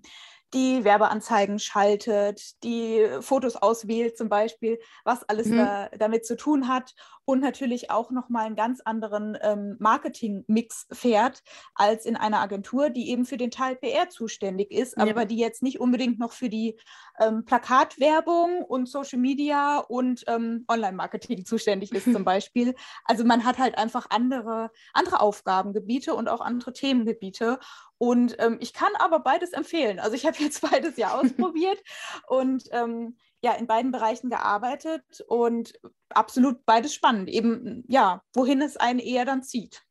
die 0.54 0.82
Werbeanzeigen 0.82 1.58
schaltet, 1.58 2.62
die 2.64 3.06
Fotos 3.20 3.56
auswählt 3.56 4.16
zum 4.16 4.30
Beispiel, 4.30 4.78
was 5.04 5.24
alles 5.24 5.48
mhm. 5.48 5.58
da, 5.58 5.90
damit 5.98 6.24
zu 6.24 6.38
tun 6.38 6.68
hat 6.68 6.94
und 7.28 7.40
natürlich 7.40 7.90
auch 7.90 8.10
nochmal 8.10 8.46
einen 8.46 8.56
ganz 8.56 8.80
anderen 8.80 9.36
ähm, 9.42 9.76
Marketing-Mix 9.80 10.86
fährt 10.90 11.42
als 11.74 12.06
in 12.06 12.16
einer 12.16 12.40
Agentur, 12.40 12.88
die 12.88 13.10
eben 13.10 13.26
für 13.26 13.36
den 13.36 13.50
Teil 13.50 13.76
PR 13.76 14.08
zuständig 14.08 14.70
ist, 14.70 14.96
ja. 14.96 15.02
aber 15.02 15.26
die 15.26 15.36
jetzt 15.36 15.62
nicht 15.62 15.78
unbedingt 15.78 16.18
noch 16.18 16.32
für 16.32 16.48
die 16.48 16.80
ähm, 17.20 17.44
Plakatwerbung 17.44 18.62
und 18.64 18.88
Social 18.88 19.18
Media 19.18 19.76
und 19.76 20.24
ähm, 20.26 20.64
Online-Marketing 20.68 21.44
zuständig 21.44 21.92
ist 21.92 22.10
zum 22.10 22.24
Beispiel. 22.24 22.74
Also 23.04 23.24
man 23.24 23.44
hat 23.44 23.58
halt 23.58 23.76
einfach 23.76 24.06
andere, 24.08 24.70
andere 24.94 25.20
Aufgabengebiete 25.20 26.14
und 26.14 26.30
auch 26.30 26.40
andere 26.40 26.72
Themengebiete. 26.72 27.58
Und 27.98 28.36
ähm, 28.38 28.56
ich 28.60 28.72
kann 28.72 28.92
aber 28.98 29.20
beides 29.20 29.52
empfehlen. 29.52 30.00
Also 30.00 30.14
ich 30.14 30.24
habe 30.24 30.38
jetzt 30.38 30.62
beides 30.70 30.96
ja 30.96 31.18
ausprobiert 31.18 31.78
und 32.26 32.64
ähm, 32.70 33.18
ja 33.42 33.52
in 33.52 33.66
beiden 33.66 33.92
Bereichen 33.92 34.30
gearbeitet 34.30 35.02
und 35.28 35.72
absolut 36.10 36.64
beides 36.64 36.94
spannend. 36.94 37.28
Eben, 37.28 37.84
ja, 37.88 38.22
wohin 38.34 38.60
es 38.60 38.76
einen 38.76 38.98
eher 38.98 39.24
dann 39.24 39.42
zieht. 39.42 39.82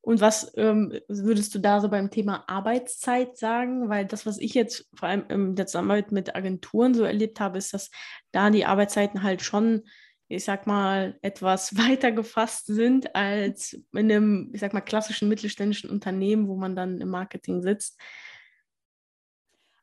Und 0.00 0.20
was 0.20 0.52
ähm, 0.56 0.98
würdest 1.08 1.54
du 1.54 1.58
da 1.58 1.80
so 1.80 1.88
beim 1.88 2.10
Thema 2.10 2.44
Arbeitszeit 2.48 3.36
sagen? 3.36 3.88
Weil 3.88 4.06
das, 4.06 4.24
was 4.24 4.38
ich 4.38 4.54
jetzt 4.54 4.88
vor 4.94 5.08
allem 5.08 5.24
in 5.28 5.54
der 5.54 5.66
Zusammenarbeit 5.66 6.12
mit 6.12 6.34
Agenturen 6.34 6.94
so 6.94 7.04
erlebt 7.04 7.40
habe, 7.40 7.58
ist, 7.58 7.74
dass 7.74 7.90
da 8.32 8.48
die 8.48 8.64
Arbeitszeiten 8.64 9.22
halt 9.22 9.42
schon, 9.42 9.82
ich 10.28 10.44
sag 10.44 10.66
mal, 10.66 11.18
etwas 11.20 11.76
weiter 11.88 12.12
gefasst 12.12 12.66
sind 12.66 13.14
als 13.14 13.74
in 13.92 14.10
einem, 14.10 14.50
ich 14.54 14.60
sag 14.60 14.72
mal, 14.72 14.80
klassischen 14.80 15.28
mittelständischen 15.28 15.90
Unternehmen, 15.90 16.48
wo 16.48 16.56
man 16.56 16.74
dann 16.74 17.00
im 17.00 17.10
Marketing 17.10 17.60
sitzt. 17.60 18.00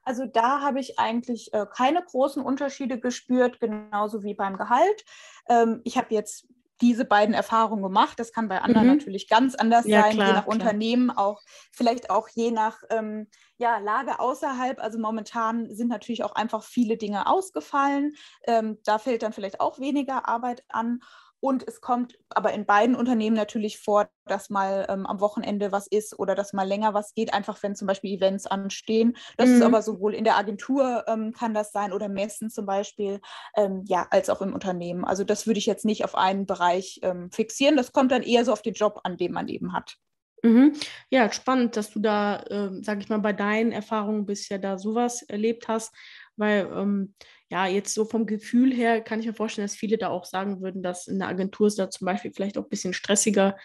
Also 0.06 0.26
da 0.26 0.62
habe 0.62 0.80
ich 0.80 1.00
eigentlich 1.00 1.54
äh, 1.54 1.65
keine 1.65 2.04
großen 2.04 2.41
Unterschiede 2.41 3.00
gespürt, 3.00 3.60
genauso 3.60 4.24
wie 4.24 4.36
beim 4.36 4.58
Gehalt. 4.58 5.04
Ähm, 5.50 5.82
ich 5.84 5.98
habe 5.98 6.13
jetzt 6.13 6.48
diese 6.82 7.06
beiden 7.06 7.34
Erfahrungen 7.34 7.84
gemacht. 7.84 8.20
Das 8.20 8.32
kann 8.34 8.48
bei 8.48 8.62
anderen 8.62 8.88
mhm. 8.88 8.98
natürlich 8.98 9.28
ganz 9.30 9.56
anders 9.56 9.86
ja, 9.86 10.02
sein, 10.02 10.13
klar, 10.13 10.28
je 10.28 10.34
nach 10.34 10.44
klar. 10.44 10.54
Unternehmen, 10.54 11.10
auch 11.10 11.41
vielleicht 11.72 12.10
auch 12.10 12.28
je 12.30 12.52
nach 12.52 12.80
ähm, 12.89 13.28
ja, 13.58 13.78
Lage 13.78 14.20
außerhalb. 14.20 14.80
Also 14.80 15.00
momentan 15.00 15.74
sind 15.74 15.88
natürlich 15.88 16.24
auch 16.24 16.36
einfach 16.36 16.63
viele 16.63 16.98
Dinge 16.98 17.28
ausgefallen. 17.28 18.13
Ähm, 18.46 18.80
da 18.84 18.98
fällt 19.00 19.24
dann 19.24 19.34
vielleicht 19.34 19.60
auch 19.60 19.80
weniger 19.80 20.28
Arbeit 20.28 20.63
an. 20.70 21.00
Und 21.39 21.67
es 21.67 21.82
kommt 21.82 22.17
aber 22.30 22.54
in 22.54 22.65
beiden 22.65 22.95
Unternehmen 22.95 23.36
natürlich 23.36 23.80
vor, 23.80 24.10
dass 24.26 24.50
mal 24.50 24.86
ähm, 24.89 25.06
am 25.06 25.19
Wochenende 25.19 25.71
was 25.71 25.88
ist 25.88 26.17
oder 26.17 26.34
dass 26.34 26.54
mal 26.54 26.67
länger 26.67 26.93
was 26.93 27.13
geht, 27.13 27.34
einfach 27.34 27.62
wenn 27.62 27.76
zum 27.76 27.88
Beispiel 27.88 28.17
Events 28.17 28.48
anstehen. 28.48 29.15
Das 29.38 29.50
mhm. 29.50 29.56
ist 29.56 29.62
aber 29.62 29.82
sowohl 29.82 30.13
in 30.13 30.24
der 30.24 30.38
Agentur 30.38 31.04
ähm, 31.08 31.34
kann 31.34 31.54
das 31.54 31.71
sein 31.71 31.93
oder 31.93 32.10
Messen 32.10 32.50
zum 32.50 32.65
Beispiel, 32.65 33.19
ähm, 33.56 33.84
ja, 33.86 34.08
als 34.10 34.30
auch 34.30 34.41
im 34.41 34.54
Unternehmen. 34.54 35.06
Also 35.06 35.24
das 35.24 35.45
würde 35.45 35.60
ich 35.60 35.65
jetzt 35.65 35.86
nicht 35.86 36.04
auf 36.04 36.15
einen 36.15 36.45
Bereich 36.45 37.00
ähm, 37.04 37.30
fixieren. 37.32 37.78
Das 37.78 37.91
kommt 37.91 38.12
dann 38.12 38.24
eher 38.24 38.45
so 38.45 38.52
auf 38.52 38.62
den 38.62 38.74
Job 38.74 39.02
an, 39.04 39.17
den 39.17 39.32
man 39.32 39.48
eben 39.48 39.74
hat. 39.74 39.98
Mhm. 40.45 40.74
Ja, 41.10 41.32
spannend, 41.32 41.76
dass 41.76 41.91
du 41.91 42.00
da, 42.00 42.38
äh, 42.43 42.69
sag 42.82 43.00
ich 43.02 43.10
mal, 43.10 43.19
bei 43.19 43.34
deinen 43.34 43.71
Erfahrungen 43.71 44.26
bisher 44.28 44.60
da 44.60 44.78
sowas 44.78 45.24
erlebt 45.24 45.67
hast, 45.67 45.93
weil 46.38 46.69
ähm, 46.74 47.13
ja, 47.50 47.67
jetzt 47.67 47.93
so 47.93 48.06
vom 48.06 48.26
Gefühl 48.26 48.74
her 48.74 49.02
kann 49.02 49.19
ich 49.19 49.28
mir 49.28 49.34
vorstellen, 49.34 49.67
dass 49.67 49.76
viele 49.76 49.98
da 49.98 50.10
auch 50.10 50.26
sagen 50.26 50.62
würden, 50.62 50.82
dass 50.82 51.08
in 51.08 51.19
der 51.19 51.28
Agentur 51.28 51.67
es 51.67 51.76
da 51.76 51.89
zum 51.89 52.06
Beispiel 52.06 52.32
vielleicht 52.34 52.58
auch 52.58 52.63
ein 52.63 52.69
bisschen 52.69 52.93
stressiger 52.93 53.56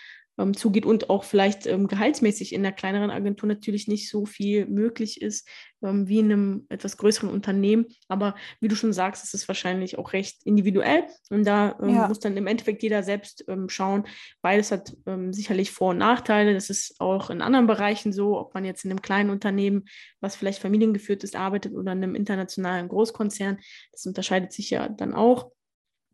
ähm, 0.41 0.57
zugeht 0.57 0.87
und 0.87 1.11
auch 1.11 1.25
vielleicht 1.25 1.67
ähm, 1.67 1.87
gehaltsmäßig 1.87 2.55
in 2.55 2.63
der 2.63 2.73
kleineren 2.73 3.11
Agentur 3.11 3.49
natürlich 3.49 3.87
nicht 3.87 4.09
so 4.09 4.25
viel 4.25 4.67
möglich 4.67 5.21
ist 5.21 5.49
ähm, 5.83 6.09
wie 6.09 6.19
in 6.21 6.33
einem 6.33 6.67
etwas 6.69 6.97
größeren 6.97 7.29
Unternehmen. 7.29 7.87
Aber 8.09 8.35
wie 8.61 8.69
du 8.69 8.75
schon 8.75 8.93
sagst, 8.93 9.25
ist 9.25 9.35
es 9.35 9.49
wahrscheinlich 9.49 9.99
auch 9.99 10.13
recht 10.13 10.41
individuell 10.45 11.05
und 11.31 11.45
da 11.45 11.79
ähm, 11.83 11.95
ja. 11.95 12.09
muss 12.09 12.21
dann 12.21 12.37
im 12.37 12.47
Endeffekt 12.47 12.83
jeder 12.83 13.03
selbst 13.03 13.45
ähm, 13.49 13.69
schauen. 13.69 14.05
Beides 14.43 14.73
hat 14.73 14.97
ähm, 15.07 15.33
sicherlich 15.33 15.71
Vor- 15.71 15.91
und 15.91 15.99
Nachteile. 15.99 16.55
Das 16.55 16.71
ist 16.71 17.01
auch 17.01 17.31
in 17.31 17.43
anderen 17.43 17.67
Bereichen 17.67 18.13
so, 18.13 18.39
ob 18.39 18.55
man 18.55 18.65
jetzt 18.65 18.85
in 18.85 18.91
einem 18.91 19.03
kleinen 19.03 19.31
Unternehmen, 19.31 19.85
was 20.21 20.37
vielleicht 20.37 20.61
familiengeführt 20.61 21.23
ist, 21.25 21.37
arbeitet 21.37 21.75
oder 21.75 21.93
in 21.93 22.03
einem 22.03 22.15
internationalen 22.15 22.89
Großkonzern. 22.89 23.59
Das 23.93 24.07
unterscheidet 24.07 24.53
sich 24.53 24.71
ja 24.71 24.89
dann 24.89 25.15
auch. 25.15 25.51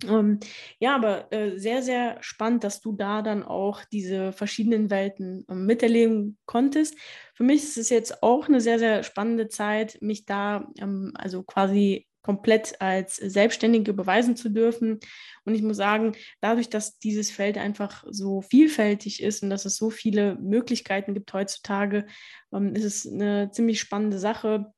Ähm, 0.05 0.41
ja, 0.79 0.95
aber 0.95 1.33
äh, 1.33 1.59
sehr, 1.59 1.83
sehr 1.83 2.19
spannend, 2.21 2.65
dass 2.65 2.81
du 2.81 2.93
da 2.93 3.23
dann 3.23 3.43
auch 3.43 3.83
diese 3.85 4.33
verschiedenen 4.33 4.91
Welten 4.91 5.47
ähm, 5.49 5.65
miterleben 5.65 6.37
konntest. 6.45 6.97
Für 7.35 7.45
mich 7.45 7.63
ist 7.63 7.79
es 7.79 7.89
jetzt 7.89 8.23
auch 8.23 8.47
eine 8.49 8.61
sehr, 8.61 8.79
sehr 8.79 9.03
spannende 9.05 9.49
Zeit, 9.49 9.99
mich 10.03 10.27
da 10.27 10.69
ähm, 10.79 11.13
also 11.15 11.43
quasi 11.43 12.07
komplett 12.21 12.81
als 12.81 13.17
Selbstständige 13.17 13.95
beweisen 13.95 14.37
zu 14.37 14.51
dürfen. 14.51 14.99
Und 15.45 15.55
ich 15.55 15.63
muss 15.63 15.77
sagen, 15.79 16.13
dadurch, 16.41 16.69
dass 16.69 16.99
dieses 16.99 17.31
Feld 17.31 17.57
einfach 17.57 18.05
so 18.11 18.43
vielfältig 18.43 19.23
ist 19.23 19.43
und 19.43 19.49
dass 19.51 19.65
es 19.65 19.77
so 19.77 19.91
viele 19.91 20.35
Möglichkeiten 20.37 21.15
gibt 21.15 21.33
heutzutage, 21.33 22.07
ähm, 22.53 22.75
ist 22.75 22.85
es 22.85 23.07
eine 23.11 23.51
ziemlich 23.51 23.81
spannende 23.81 24.19
Sache, 24.19 24.73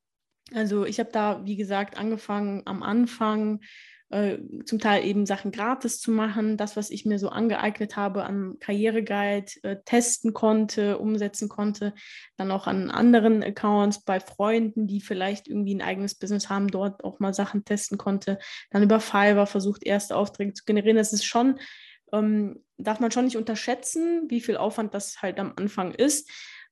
Also 0.54 0.84
ich 0.86 0.98
habe 1.00 1.10
da, 1.12 1.44
wie 1.44 1.56
gesagt, 1.56 1.98
angefangen 1.98 2.62
am 2.66 2.82
Anfang 2.82 3.60
äh, 4.10 4.38
zum 4.64 4.78
Teil 4.78 5.04
eben 5.04 5.26
Sachen 5.26 5.52
gratis 5.52 6.00
zu 6.00 6.10
machen, 6.10 6.56
das, 6.56 6.76
was 6.76 6.90
ich 6.90 7.04
mir 7.04 7.18
so 7.18 7.28
angeeignet 7.28 7.96
habe 7.96 8.24
an 8.24 8.56
Karriereguide, 8.58 9.52
äh, 9.62 9.76
testen 9.84 10.32
konnte, 10.32 10.98
umsetzen 10.98 11.48
konnte, 11.48 11.92
dann 12.36 12.50
auch 12.50 12.66
an 12.66 12.90
anderen 12.90 13.42
Accounts 13.42 14.04
bei 14.04 14.18
Freunden, 14.18 14.86
die 14.86 15.00
vielleicht 15.00 15.46
irgendwie 15.46 15.74
ein 15.74 15.82
eigenes 15.82 16.14
Business 16.14 16.48
haben, 16.48 16.68
dort 16.68 17.04
auch 17.04 17.20
mal 17.20 17.34
Sachen 17.34 17.64
testen 17.64 17.98
konnte, 17.98 18.38
dann 18.70 18.82
über 18.82 19.00
Fiverr 19.00 19.46
versucht, 19.46 19.84
erste 19.84 20.16
Aufträge 20.16 20.54
zu 20.54 20.64
generieren. 20.64 20.96
Das 20.96 21.12
ist 21.12 21.24
schon, 21.24 21.58
ähm, 22.12 22.64
darf 22.78 23.00
man 23.00 23.10
schon 23.10 23.26
nicht 23.26 23.36
unterschätzen, 23.36 24.24
wie 24.28 24.40
viel 24.40 24.56
Aufwand 24.56 24.94
das 24.94 25.20
halt 25.20 25.38
am 25.38 25.52
Anfang 25.56 25.92
ist. 25.92 26.30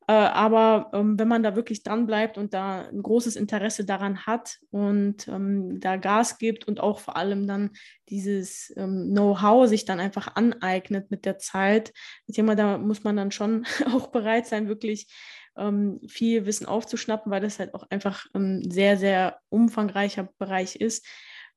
Äh, 0.09 0.13
aber 0.13 0.91
ähm, 0.93 1.19
wenn 1.19 1.27
man 1.27 1.43
da 1.43 1.57
wirklich 1.57 1.83
dran 1.83 2.07
bleibt 2.07 2.39
und 2.39 2.55
da 2.55 2.83
ein 2.89 3.03
großes 3.03 3.35
Interesse 3.35 3.85
daran 3.85 4.25
hat 4.25 4.59
und 4.71 5.27
ähm, 5.27 5.81
da 5.81 5.97
Gas 5.97 6.39
gibt 6.39 6.69
und 6.69 6.79
auch 6.79 7.01
vor 7.01 7.17
allem 7.17 7.49
dann 7.49 7.71
dieses 8.09 8.73
ähm, 8.77 9.09
Know-how 9.11 9.67
sich 9.69 9.85
dann 9.85 9.99
einfach 9.99 10.37
aneignet 10.37 11.11
mit 11.11 11.25
der 11.25 11.39
Zeit, 11.39 11.93
ich 12.27 12.37
denke 12.37 12.47
mal, 12.47 12.57
da 12.57 12.79
muss 12.79 13.03
man 13.03 13.17
dann 13.17 13.33
schon 13.33 13.67
auch 13.93 14.09
bereit 14.09 14.47
sein, 14.47 14.69
wirklich 14.69 15.09
ähm, 15.57 16.01
viel 16.07 16.47
Wissen 16.47 16.67
aufzuschnappen, 16.67 17.33
weil 17.33 17.41
das 17.41 17.59
halt 17.59 17.75
auch 17.75 17.91
einfach 17.91 18.27
ein 18.33 18.71
sehr, 18.71 18.97
sehr 18.99 19.41
umfangreicher 19.49 20.29
Bereich 20.39 20.77
ist, 20.77 21.05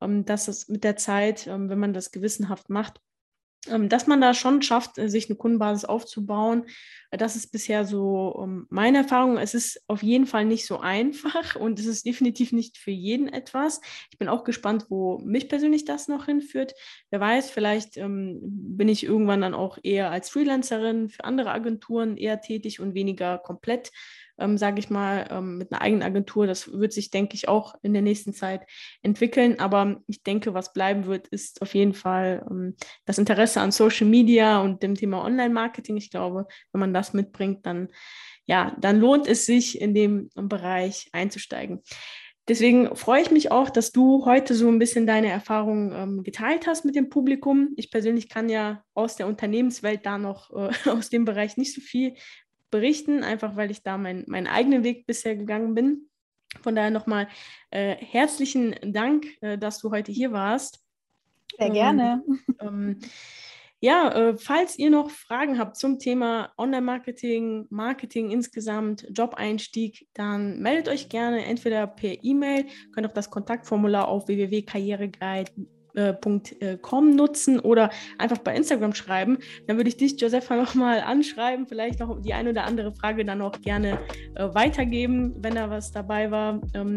ähm, 0.02 0.26
dass 0.26 0.48
es 0.48 0.68
mit 0.70 0.84
der 0.84 0.96
Zeit, 0.96 1.46
ähm, 1.46 1.70
wenn 1.70 1.80
man 1.80 1.94
das 1.94 2.12
gewissenhaft 2.12 2.70
macht, 2.70 3.00
dass 3.68 4.08
man 4.08 4.22
da 4.22 4.34
schon 4.34 4.62
schafft, 4.62 4.98
äh, 4.98 5.10
sich 5.10 5.30
eine 5.30 5.36
Kundenbasis 5.36 5.86
aufzubauen. 5.86 6.66
Äh, 7.12 7.18
das 7.18 7.36
ist 7.36 7.52
bisher 7.52 7.86
so 7.86 8.40
ähm, 8.42 8.68
meine 8.70 9.00
Erfahrung. 9.00 9.38
Es 9.38 9.54
ist 9.54 9.82
auf 9.88 10.02
jeden 10.02 10.28
Fall 10.28 10.46
nicht 10.46 10.66
so 10.66 10.80
einfach 10.80 11.56
und 11.56 11.80
es 11.80 11.86
ist 11.86 12.06
definitiv 12.06 12.52
nicht 12.52 12.78
für 12.78 12.92
jeden 12.92 13.28
etwas. 13.28 13.82
Ich 14.12 14.18
bin 14.18 14.30
auch 14.30 14.44
gespannt, 14.44 14.86
wo 14.90 15.20
mich 15.20 15.50
persönlich 15.50 15.86
das 15.86 16.08
noch 16.08 16.26
hinführt. 16.26 16.74
Wer 17.10 17.20
weiß, 17.20 17.50
vielleicht 17.52 17.98
ähm, 17.98 18.40
bin 18.42 18.88
ich 18.88 19.04
irgendwann 19.04 19.42
dann 19.42 19.54
auch 19.54 19.78
eher 19.84 20.10
als 20.10 20.30
Freelancerin 20.30 21.10
für 21.10 21.26
andere 21.26 21.52
Agenturen 21.52 22.18
eher 22.18 22.42
tätig 22.42 22.80
und 22.80 22.94
weniger 22.94 23.38
komplett 23.38 23.92
ähm, 24.40 24.58
sage 24.58 24.80
ich 24.80 24.90
mal, 24.90 25.28
ähm, 25.30 25.58
mit 25.58 25.72
einer 25.72 25.82
eigenen 25.82 26.04
Agentur. 26.04 26.48
Das 26.48 26.72
wird 26.72 26.94
sich, 26.94 27.12
denke 27.12 27.36
ich, 27.36 27.48
auch 27.48 27.76
in 27.82 27.94
der 27.94 28.02
nächsten 28.02 28.34
Zeit 28.34 28.62
entwickeln. 29.02 29.60
Aber 29.60 30.02
ich 30.08 30.24
denke, 30.24 30.54
was 30.54 30.74
bleiben 30.74 31.06
wird, 31.06 31.28
ist 31.28 31.62
auf 31.62 31.74
jeden 31.74 31.94
Fall 31.94 32.46
ähm, 32.50 32.76
das 33.06 33.18
Interesse 33.18 33.62
an 33.62 33.72
Social 33.72 34.08
Media 34.08 34.62
und 34.62 34.84
dem 34.84 34.96
Thema 34.96 35.24
Online-Marketing. 35.24 35.98
Ich 35.98 36.12
glaube, 36.12 36.48
wenn 36.72 36.80
man 36.80 36.94
das 36.94 37.14
mitbringt, 37.14 37.66
dann, 37.66 37.90
ja, 38.46 38.76
dann 38.80 39.00
lohnt 39.00 39.28
es 39.28 39.46
sich, 39.46 39.80
in 39.80 39.94
dem 39.94 40.30
Bereich 40.36 41.10
einzusteigen. 41.12 41.82
Deswegen 42.50 42.96
freue 42.96 43.22
ich 43.22 43.30
mich 43.30 43.52
auch, 43.52 43.70
dass 43.70 43.92
du 43.92 44.26
heute 44.26 44.56
so 44.56 44.68
ein 44.70 44.80
bisschen 44.80 45.06
deine 45.06 45.30
Erfahrungen 45.30 45.94
ähm, 45.94 46.24
geteilt 46.24 46.66
hast 46.66 46.84
mit 46.84 46.96
dem 46.96 47.10
Publikum. 47.10 47.70
Ich 47.76 47.92
persönlich 47.92 48.28
kann 48.28 48.50
ja 48.50 48.84
aus 48.96 49.16
der 49.16 49.28
Unternehmenswelt 49.28 50.04
da 50.04 50.18
noch 50.18 50.50
äh, 50.50 50.72
aus 50.90 51.12
dem 51.12 51.26
Bereich 51.26 51.58
nicht 51.58 51.76
so 51.76 51.80
viel 51.80 52.16
berichten, 52.72 53.24
einfach 53.24 53.56
weil 53.56 53.72
ich 53.72 53.84
da 53.84 53.98
mein, 53.98 54.24
meinen 54.28 54.48
eigenen 54.48 54.84
Weg 54.84 55.06
bisher 55.06 55.36
gegangen 55.36 55.76
bin. 55.76 56.10
Von 56.62 56.76
daher 56.76 56.92
nochmal 56.92 57.28
äh, 57.70 57.96
herzlichen 57.96 58.76
Dank, 58.82 59.28
äh, 59.42 59.58
dass 59.58 59.80
du 59.80 59.92
heute 59.92 60.12
hier 60.12 60.32
warst. 60.32 60.84
Sehr 61.58 61.70
gerne. 61.70 62.24
ähm, 62.60 63.00
ja, 63.82 64.12
äh, 64.12 64.38
falls 64.38 64.78
ihr 64.78 64.90
noch 64.90 65.10
Fragen 65.10 65.58
habt 65.58 65.78
zum 65.78 66.00
Thema 66.00 66.52
Online-Marketing, 66.58 67.68
Marketing 67.70 68.30
insgesamt, 68.30 69.08
Job-Einstieg, 69.10 70.08
dann 70.14 70.60
meldet 70.60 70.90
euch 70.90 71.08
gerne 71.08 71.46
entweder 71.46 71.88
per 71.88 72.24
E-Mail, 72.24 72.66
könnt 72.92 73.08
auch 73.08 73.14
das 73.14 73.30
Kontaktformular 73.30 74.08
auf 74.10 74.28
www.karriereguide 74.28 75.52
äh, 75.96 76.14
äh, 76.60 76.78
.com 76.78 77.16
nutzen 77.16 77.60
oder 77.60 77.90
einfach 78.18 78.38
bei 78.40 78.56
Instagram 78.56 78.94
schreiben. 78.94 79.40
Dann 79.68 79.78
würde 79.78 79.90
ich 79.90 79.98
dich, 79.98 80.20
Josefa, 80.20 80.56
nochmal 80.62 81.02
anschreiben, 81.02 81.68
vielleicht 81.68 82.00
noch 82.00 82.22
die 82.22 82.34
eine 82.34 82.52
oder 82.52 82.66
andere 82.66 82.92
Frage 82.94 83.26
dann 83.26 83.42
auch 83.42 83.60
gerne 83.62 84.00
äh, 84.36 84.48
weitergeben, 84.54 85.36
wenn 85.40 85.56
da 85.56 85.70
was 85.70 85.92
dabei 85.92 86.32
war, 86.32 86.62
ähm, 86.74 86.96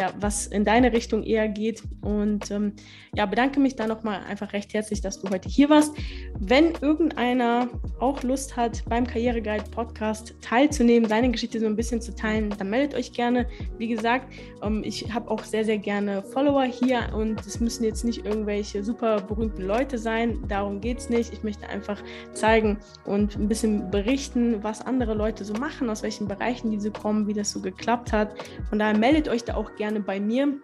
ja, 0.00 0.12
was 0.18 0.46
in 0.46 0.64
deine 0.64 0.92
Richtung 0.92 1.22
eher 1.22 1.46
geht. 1.46 1.82
Und 2.00 2.50
ähm, 2.50 2.72
ja, 3.14 3.26
bedanke 3.26 3.60
mich 3.60 3.76
da 3.76 3.86
nochmal 3.86 4.20
einfach 4.26 4.54
recht 4.54 4.72
herzlich, 4.72 5.02
dass 5.02 5.20
du 5.20 5.28
heute 5.28 5.48
hier 5.48 5.68
warst. 5.68 5.94
Wenn 6.38 6.72
irgendeiner 6.80 7.68
auch 7.98 8.22
Lust 8.22 8.56
hat, 8.56 8.82
beim 8.88 9.06
Karriereguide 9.06 9.64
Podcast 9.70 10.34
teilzunehmen, 10.40 11.06
seine 11.08 11.30
Geschichte 11.30 11.60
so 11.60 11.66
ein 11.66 11.76
bisschen 11.76 12.00
zu 12.00 12.14
teilen, 12.14 12.48
dann 12.56 12.70
meldet 12.70 12.94
euch 12.94 13.12
gerne. 13.12 13.46
Wie 13.76 13.88
gesagt, 13.88 14.32
ähm, 14.62 14.82
ich 14.84 15.12
habe 15.12 15.30
auch 15.30 15.44
sehr, 15.44 15.66
sehr 15.66 15.76
gerne 15.76 16.22
Follower 16.22 16.64
hier 16.64 17.10
und 17.14 17.40
es 17.40 17.60
müssen 17.60 17.84
jetzt 17.84 18.04
nicht 18.04 18.24
irgendwelche 18.24 18.82
super 18.82 19.20
berühmten 19.20 19.62
Leute 19.62 19.98
sein. 19.98 20.38
Darum 20.48 20.80
geht 20.80 20.98
es 20.98 21.10
nicht. 21.10 21.30
Ich 21.34 21.42
möchte 21.42 21.68
einfach 21.68 22.02
zeigen 22.32 22.78
und 23.04 23.36
ein 23.36 23.48
bisschen 23.48 23.90
berichten, 23.90 24.62
was 24.62 24.80
andere 24.80 25.12
Leute 25.12 25.44
so 25.44 25.52
machen, 25.54 25.90
aus 25.90 26.02
welchen 26.02 26.26
Bereichen 26.26 26.70
diese 26.70 26.90
kommen, 26.90 27.26
wie 27.26 27.34
das 27.34 27.50
so 27.50 27.60
geklappt 27.60 28.12
hat. 28.12 28.32
Von 28.70 28.78
daher 28.78 28.96
meldet 28.96 29.28
euch 29.28 29.44
da 29.44 29.56
auch 29.56 29.76
gerne 29.90 30.04
bei 30.04 30.20
mir. 30.20 30.60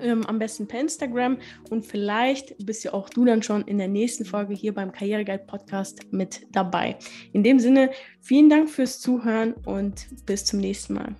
Ähm, 0.00 0.24
am 0.26 0.38
besten 0.38 0.68
per 0.68 0.80
Instagram 0.80 1.38
und 1.70 1.84
vielleicht 1.84 2.54
bist 2.64 2.84
ja 2.84 2.92
auch 2.92 3.10
du 3.10 3.24
dann 3.24 3.42
schon 3.42 3.62
in 3.62 3.78
der 3.78 3.88
nächsten 3.88 4.24
Folge 4.24 4.54
hier 4.54 4.72
beim 4.72 4.92
Karriereguide 4.92 5.42
Podcast 5.44 6.12
mit 6.12 6.46
dabei. 6.52 6.96
In 7.32 7.42
dem 7.42 7.58
Sinne, 7.58 7.90
vielen 8.20 8.48
Dank 8.48 8.70
fürs 8.70 9.00
Zuhören 9.00 9.54
und 9.64 10.06
bis 10.24 10.44
zum 10.44 10.60
nächsten 10.60 10.94
Mal. 10.94 11.16